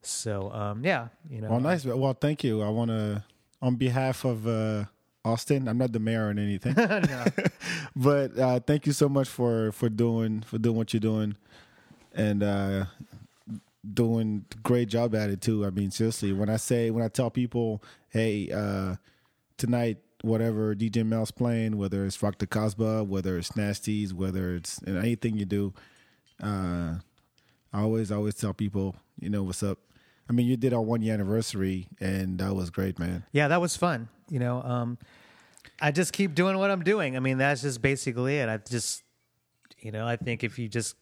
[0.02, 1.86] So, um, yeah, you know, Well, nice.
[1.86, 2.64] Well, thank you.
[2.64, 3.24] I want to,
[3.62, 4.86] on behalf of uh,
[5.24, 6.74] Austin, I'm not the mayor or anything,
[7.96, 11.36] but uh, thank you so much for for doing for doing what you're doing,
[12.14, 12.86] and uh,
[13.94, 15.66] doing a great job at it too.
[15.66, 18.96] I mean, seriously, when I say when I tell people, hey, uh,
[19.58, 24.80] tonight whatever DJ Mel's playing, whether it's Rock the Casbah, whether it's Nasty's, whether it's
[24.86, 25.74] you know, anything you do,
[26.42, 26.96] uh,
[27.74, 29.80] I always always tell people, you know, what's up.
[30.32, 33.26] I mean, you did our one year anniversary, and that was great, man.
[33.34, 34.08] yeah, that was fun.
[34.30, 34.98] You know, um,
[35.82, 37.18] I just keep doing what I'm doing.
[37.18, 38.48] I mean, that's just basically it.
[38.48, 39.04] I just,
[39.80, 40.96] you know, I think if you just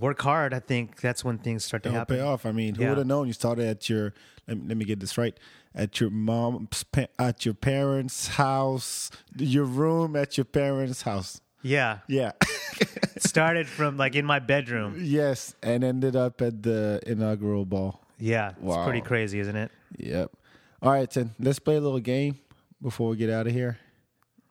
[0.00, 2.16] work hard, I think that's when things start to It'll happen.
[2.16, 2.46] pay off.
[2.46, 2.88] I mean, who Yeah.
[2.90, 4.14] would have known you started at your?
[4.48, 5.36] Let me, let me get this right.
[5.74, 6.84] At your mom's,
[7.18, 11.40] at your parents' house, your room at your parents' house.
[11.62, 12.32] Yeah, Yeah.
[13.32, 15.00] started from like in my bedroom.
[15.00, 18.04] yes, and ended up at the inaugural ball.
[18.18, 19.70] Yeah, it's pretty crazy, isn't it?
[19.96, 20.30] Yep.
[20.82, 22.36] All right, then let's play a little game
[22.82, 23.78] before we get out of here.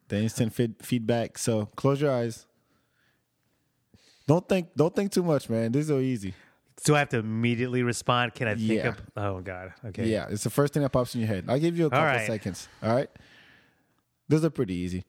[0.08, 1.38] The instant feed- feedback.
[1.38, 2.48] So close your eyes.
[4.28, 4.70] Don't think.
[4.76, 5.72] Don't think too much, man.
[5.72, 6.34] This is so easy.
[6.84, 8.34] Do I have to immediately respond?
[8.34, 8.88] Can I think Yeah.
[8.90, 9.02] of?
[9.16, 9.74] Oh God.
[9.86, 10.08] Okay.
[10.08, 11.46] Yeah, it's the first thing that pops in your head.
[11.48, 12.26] I'll give you a couple right.
[12.26, 12.68] seconds.
[12.82, 13.10] All right.
[14.28, 15.06] Those are pretty easy.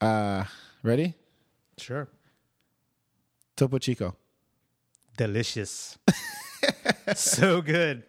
[0.00, 0.44] Uh
[0.82, 1.14] ready?
[1.78, 2.06] Sure.
[3.60, 4.16] Topo Chico.
[5.18, 5.98] Delicious.
[7.14, 8.04] so good.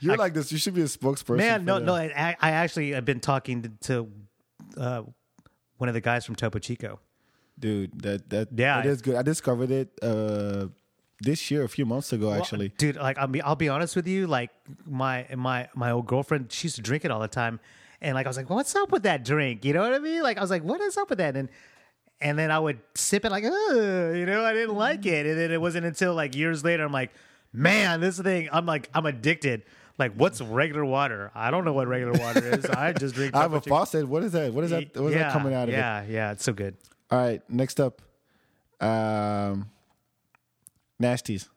[0.00, 0.52] You're like this.
[0.52, 1.38] You should be a spokesperson.
[1.38, 1.86] Man, no, them.
[1.86, 1.94] no.
[1.94, 4.12] I, I actually have been talking to, to
[4.76, 5.02] uh,
[5.78, 7.00] one of the guys from Topo Chico.
[7.58, 8.02] dude.
[8.02, 8.80] That that Yeah.
[8.80, 9.14] it is good.
[9.14, 10.66] I discovered it uh
[11.20, 12.68] this year, a few months ago, actually.
[12.76, 12.96] Dude.
[12.96, 14.26] Like, I'll be, I'll be honest with you.
[14.26, 14.50] Like,
[14.84, 17.60] my my my old girlfriend, she used to drink it all the time,
[18.02, 20.22] and like, I was like, "What's up with that drink?" You know what I mean?
[20.22, 21.48] Like, I was like, "What is up with that?" And
[22.22, 25.50] and then I would sip it like, you know, I didn't like it, and then
[25.50, 27.10] it wasn't until like years later, I'm like,
[27.52, 29.62] "Man, this thing, I'm like, I'm addicted."
[29.98, 31.30] Like, what's regular water?
[31.34, 32.64] I don't know what regular water is.
[32.64, 33.34] I just drink.
[33.36, 34.08] I have a faucet.
[34.08, 34.52] What is that?
[34.52, 34.96] What is that?
[34.96, 35.78] What is yeah, that coming out of it?
[35.78, 36.76] Yeah, yeah, it's so good.
[37.10, 38.00] All right, next up,
[38.80, 39.68] um,
[40.98, 41.48] Nasty's.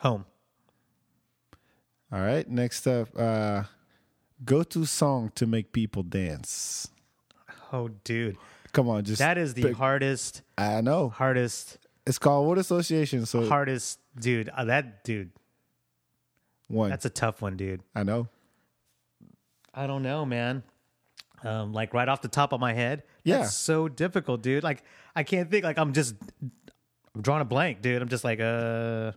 [0.00, 0.24] Home.
[2.10, 3.62] All right, next up, uh,
[4.44, 6.88] go-to song to make people dance.
[7.72, 8.36] Oh, dude,
[8.72, 13.26] Come on, just that is the pick- hardest, I know hardest, it's called Word Association.
[13.26, 14.48] So hardest, dude.
[14.48, 15.30] Uh, that dude,
[16.68, 17.82] one, that's a tough one, dude.
[17.94, 18.28] I know.
[19.74, 20.62] I don't know, man.
[21.44, 23.38] Um, like right off the top of my head, Yeah.
[23.38, 24.62] that's so difficult, dude.
[24.62, 24.82] Like
[25.14, 25.64] I can't think.
[25.64, 26.14] Like I'm just,
[27.14, 28.00] I'm drawing a blank, dude.
[28.00, 29.12] I'm just like, uh,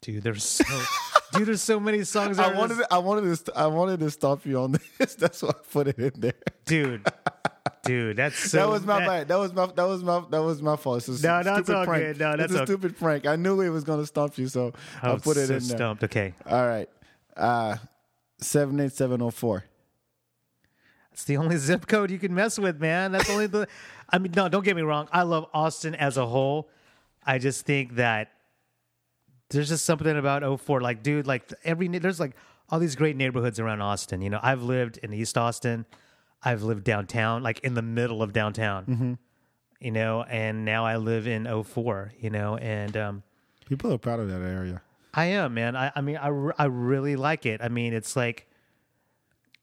[0.00, 0.22] dude.
[0.22, 0.64] There's so,
[1.32, 1.46] dude.
[1.48, 2.38] There's so many songs.
[2.38, 5.14] I wanted, just- I wanted to, I wanted to stop you on this.
[5.16, 6.32] That's why I put it in there.
[6.64, 7.06] dude,
[7.86, 8.16] dude.
[8.16, 8.58] That's so.
[8.58, 9.28] that was my that- bad.
[9.28, 11.08] That was my, that was my, that was my fault.
[11.08, 12.02] It's a No, it's all prank.
[12.04, 12.18] good.
[12.20, 12.64] No, that's it's a okay.
[12.66, 13.26] stupid prank.
[13.26, 14.72] I knew it was going to stomp you, so
[15.02, 15.76] I I'm put it so in there.
[15.76, 16.04] stumped.
[16.04, 16.88] Okay, All right,
[17.36, 17.76] uh,
[18.38, 19.64] seven eight seven zero four.
[21.12, 23.12] It's the only zip code you can mess with, man.
[23.12, 23.66] That's only the.
[24.10, 25.08] I mean, no, don't get me wrong.
[25.12, 26.68] I love Austin as a whole.
[27.24, 28.30] I just think that
[29.50, 30.80] there's just something about 04.
[30.80, 32.36] Like, dude, like every there's like
[32.68, 34.20] all these great neighborhoods around Austin.
[34.20, 35.86] You know, I've lived in East Austin.
[36.46, 39.18] I've lived downtown, like in the middle of downtown.
[39.80, 43.22] You know, and now I live in 04, You know, and um,
[43.68, 44.80] People are proud of that area.
[45.12, 45.74] I am, man.
[45.76, 47.60] I, I mean, I, re- I really like it.
[47.62, 48.46] I mean, it's like,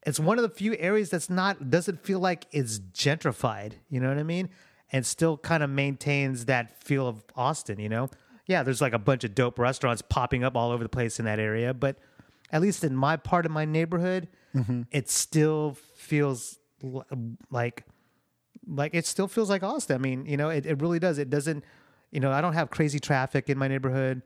[0.06, 3.72] it's one of the few areas that's not, doesn't feel like it's gentrified.
[3.88, 4.50] You know what I mean?
[4.92, 8.10] And still kind of maintains that feel of Austin, you know?
[8.46, 11.24] Yeah, there's like a bunch of dope restaurants popping up all over the place in
[11.24, 11.72] that area.
[11.72, 11.96] But
[12.52, 14.28] at least in my part of my neighborhood,
[14.92, 16.58] it still feels l-
[17.50, 17.84] like,
[18.66, 19.96] like it still feels like Austin.
[19.96, 21.18] I mean, you know, it, it really does.
[21.18, 21.64] It doesn't,
[22.10, 24.22] you know, I don't have crazy traffic in my neighborhood.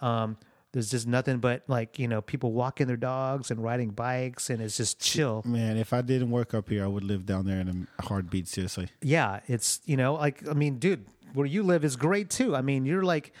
[0.00, 0.36] Um,
[0.72, 4.62] there's just nothing but like, you know, people walking their dogs and riding bikes and
[4.62, 5.42] it's just chill.
[5.44, 8.48] Man, if I didn't work up here, I would live down there in a heartbeat.
[8.48, 8.88] Seriously.
[9.02, 9.40] Yeah.
[9.48, 11.04] It's, you know, like, I mean, dude,
[11.34, 12.56] where you live is great too.
[12.56, 13.32] I mean, you're like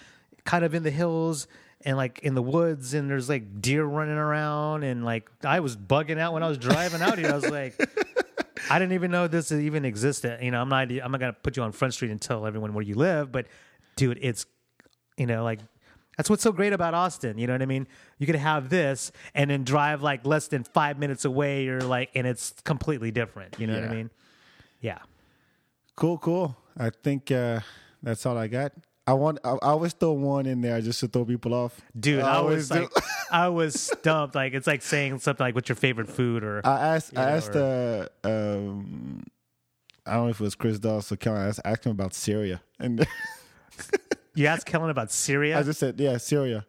[0.44, 1.46] kind of in the hills
[1.84, 5.76] and like in the woods and there's like deer running around and like I was
[5.76, 7.30] bugging out when I was driving out here.
[7.30, 7.74] I was like,
[8.72, 10.42] I didn't even know this even existed.
[10.42, 12.72] You know, I'm not I'm not gonna put you on Front Street and tell everyone
[12.72, 13.46] where you live, but
[13.96, 14.46] dude, it's
[15.18, 15.60] you know, like
[16.16, 17.36] that's what's so great about Austin.
[17.36, 17.86] You know what I mean?
[18.18, 22.08] You could have this and then drive like less than five minutes away, or like,
[22.14, 23.56] and it's completely different.
[23.58, 24.10] You know what I mean?
[24.80, 24.98] Yeah.
[25.94, 26.56] Cool, cool.
[26.74, 27.60] I think uh,
[28.02, 28.72] that's all I got.
[29.06, 29.38] I want.
[29.44, 31.80] I, I always throw one in there just to throw people off.
[31.98, 32.80] Dude, I, always was do.
[32.82, 32.90] like,
[33.32, 34.34] I was stumped.
[34.34, 37.18] Like, it's like saying something like, "What's your favorite food?" Or I asked.
[37.18, 37.56] I know, asked.
[37.56, 39.24] Uh, um,
[40.06, 41.40] I don't know if it was Chris Dawes or Kellen.
[41.40, 43.04] I asked, asked him about Syria, and
[44.34, 45.58] you asked Kellen about Syria.
[45.58, 46.64] I just said, "Yeah, Syria."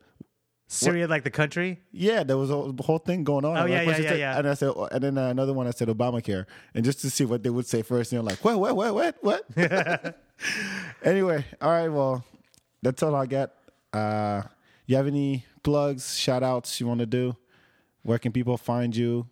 [0.68, 1.82] Syria, like the country.
[1.92, 3.56] Yeah, there was a whole thing going on.
[3.56, 4.38] Oh, And yeah, yeah, yeah, said- yeah.
[4.40, 7.26] And I said, and then uh, another one I said Obamacare, and just to see
[7.26, 10.18] what they would say first, and you're like, what, what, what, what, what?
[11.04, 12.24] anyway, all right, well,
[12.82, 13.54] that's all I got.
[13.92, 14.44] Uh,
[14.86, 17.36] you have any plugs, shout outs you want to do?
[18.04, 19.28] Where can people find you?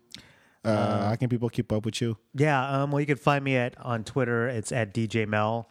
[0.64, 2.16] Uh, how can people keep up with you?
[2.34, 4.48] Yeah, um, well, you can find me at on Twitter.
[4.48, 5.68] It's at DJ Mel,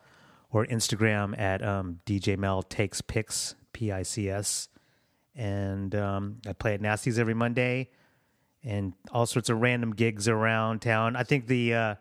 [0.51, 4.67] or Instagram at um, DJ Mel takes pics, P I C S,
[5.35, 7.89] and um, I play at Nasty's every Monday,
[8.63, 11.15] and all sorts of random gigs around town.
[11.15, 11.95] I think the, uh,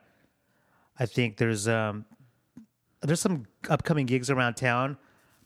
[0.99, 2.05] I think there's um,
[3.03, 4.97] there's some upcoming gigs around town,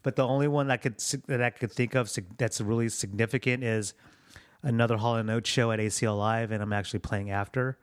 [0.02, 0.98] But the only one that could
[1.28, 3.94] that I could think of that's really significant is
[4.62, 7.78] another Hall and Oates show at ACL Live, and I'm actually playing after.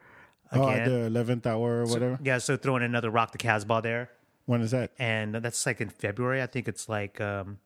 [0.52, 0.80] Oh, Again.
[0.82, 2.20] at the eleventh hour or whatever.
[2.24, 4.10] yeah, so throwing another Rock the Casbah there,
[4.46, 4.92] When is that?
[5.00, 6.42] and that's like in February.
[6.42, 7.60] I think it's like um,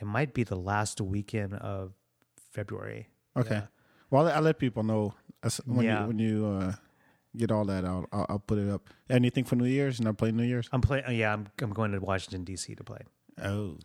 [0.00, 1.92] it might be the last weekend of
[2.50, 3.08] February.
[3.36, 3.54] Okay.
[3.54, 3.66] Yeah.
[4.10, 5.14] Well, I let people know
[5.64, 6.02] when Yeah.
[6.02, 6.72] you when you uh,
[7.36, 8.08] get all that out.
[8.12, 8.88] I'll, I'll put it up.
[9.10, 10.00] Anything for New Year's?
[10.00, 10.68] Not playing New Year's?
[10.72, 11.04] I'm playing.
[11.10, 12.74] Yeah, I'm I'm going to Washington D.C.
[12.74, 13.00] to play.
[13.42, 13.76] Oh.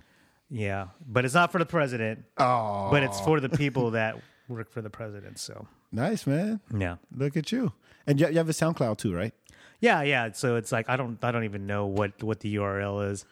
[0.49, 2.23] Yeah, but it's not for the president.
[2.37, 2.89] Oh.
[2.89, 4.17] But it's for the people that
[4.47, 5.39] work for the president.
[5.39, 6.59] So Nice man.
[6.77, 7.73] yeah, Look at you.
[8.05, 9.33] And you, you have a SoundCloud too, right?
[9.81, 10.31] yeah, yeah.
[10.31, 13.25] So it's like I don't I don't even know what what the URL is.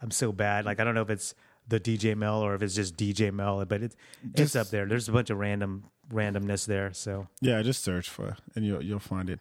[0.00, 0.64] I'm so bad.
[0.64, 1.34] Like I don't know if it's
[1.68, 3.96] the DJ Mel or if it's just DJ Mel, but it's
[4.34, 4.86] it's up there.
[4.86, 6.92] There's a bunch of random randomness there.
[6.92, 9.40] So Yeah, just search for and you'll you'll find it.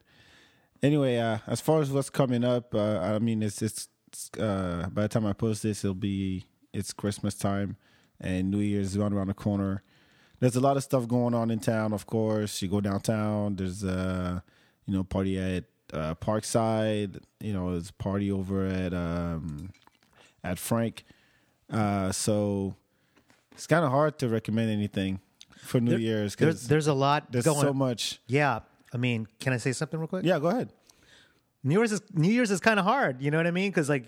[0.81, 3.87] Anyway, uh, as far as what's coming up, uh, I mean, it's it's
[4.39, 7.75] uh, by the time I post this, it'll be it's Christmas time
[8.21, 9.83] and New Year's is around the corner.
[10.39, 11.91] There's a lot of stuff going on in town.
[11.93, 13.55] Of course, you go downtown.
[13.55, 14.39] There's uh,
[14.85, 17.19] you know, party at uh, Parkside.
[17.41, 19.71] You know, there's a party over at um,
[20.43, 21.03] at Frank.
[21.69, 22.73] Uh, so
[23.51, 25.19] it's kind of hard to recommend anything
[25.57, 27.59] for New There- Year's there's because there's a lot there's going.
[27.61, 28.19] so much.
[28.27, 28.59] yeah,
[28.93, 30.25] I mean, can I say something real quick?
[30.25, 30.69] Yeah, go ahead.
[31.63, 33.21] New Year's is New Year's is kind of hard.
[33.21, 33.69] You know what I mean?
[33.69, 34.05] Because like,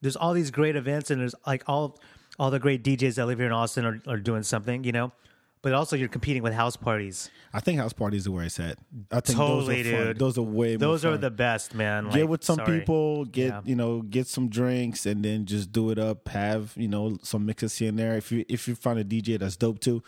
[0.00, 1.98] there's all these great events, and there's like all
[2.38, 4.84] all the great DJs that live here in Austin are, are doing something.
[4.84, 5.12] You know,
[5.60, 7.30] but also you're competing with house parties.
[7.52, 8.78] I think house parties are where it's at.
[9.10, 10.06] I think Totally, those are fun.
[10.06, 10.18] dude.
[10.20, 11.20] Those are way Those more are fun.
[11.22, 12.04] the best, man.
[12.04, 12.78] Like, get with some sorry.
[12.78, 13.60] people, get Yeah.
[13.64, 16.28] you know, get some drinks, and then just do it up.
[16.28, 18.16] Have you know some mixes here and there.
[18.16, 20.02] If you if you find a DJ that's dope too,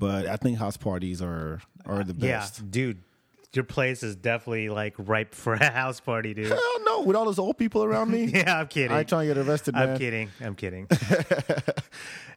[0.00, 2.58] but I think house parties are are the best.
[2.58, 2.98] Yeah, dude,
[3.56, 6.48] your place is definitely like ripe for a house party, dude.
[6.48, 8.24] Hell no, with all those old people around me.
[8.34, 8.92] yeah, I'm kidding.
[8.92, 9.90] I ain't trying to get arrested, man.
[9.90, 10.30] I'm kidding.
[10.40, 10.88] I'm kidding.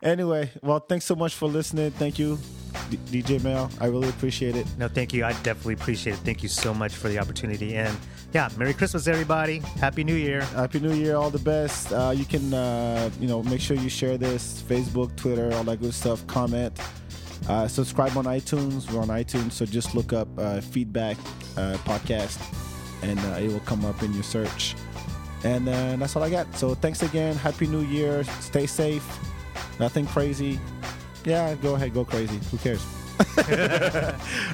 [0.02, 1.92] Anyway, well, thanks so much for listening.
[1.92, 2.40] Thank you,
[2.90, 3.70] D- DJ Mel.
[3.82, 4.66] I really appreciate it.
[4.78, 5.26] No, thank you.
[5.26, 6.20] I definitely appreciate it.
[6.20, 7.76] Thank you so much for the opportunity.
[7.76, 7.98] And
[8.34, 9.60] yeah, Merry Christmas, everybody.
[9.78, 10.42] Happy New Year.
[10.42, 11.92] Happy New Year, all the best.
[11.92, 15.82] Uh, you can, uh, you know, make sure you share this Facebook, Twitter, all that
[15.82, 16.26] good stuff.
[16.28, 16.74] Comment,
[17.48, 18.92] uh, subscribe on iTunes.
[18.92, 21.18] We're on iTunes, so just look up uh, feedback
[21.58, 22.40] uh, podcast,
[23.04, 24.76] and uh, it will come up in your search.
[25.44, 26.54] And uh, that's all I got.
[26.58, 27.36] So thanks again.
[27.36, 28.24] Happy New Year.
[28.42, 29.06] Stay safe.
[29.80, 30.60] Nothing crazy.
[31.26, 32.40] Yeah, go ahead, go crazy.
[32.52, 32.86] Who cares?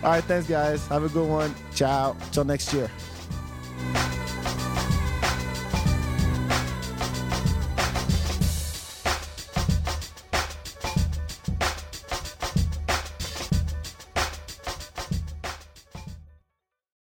[0.03, 0.87] all right, thanks, guys.
[0.87, 1.53] Have a good one.
[1.73, 2.15] Ciao.
[2.31, 2.89] Till next year.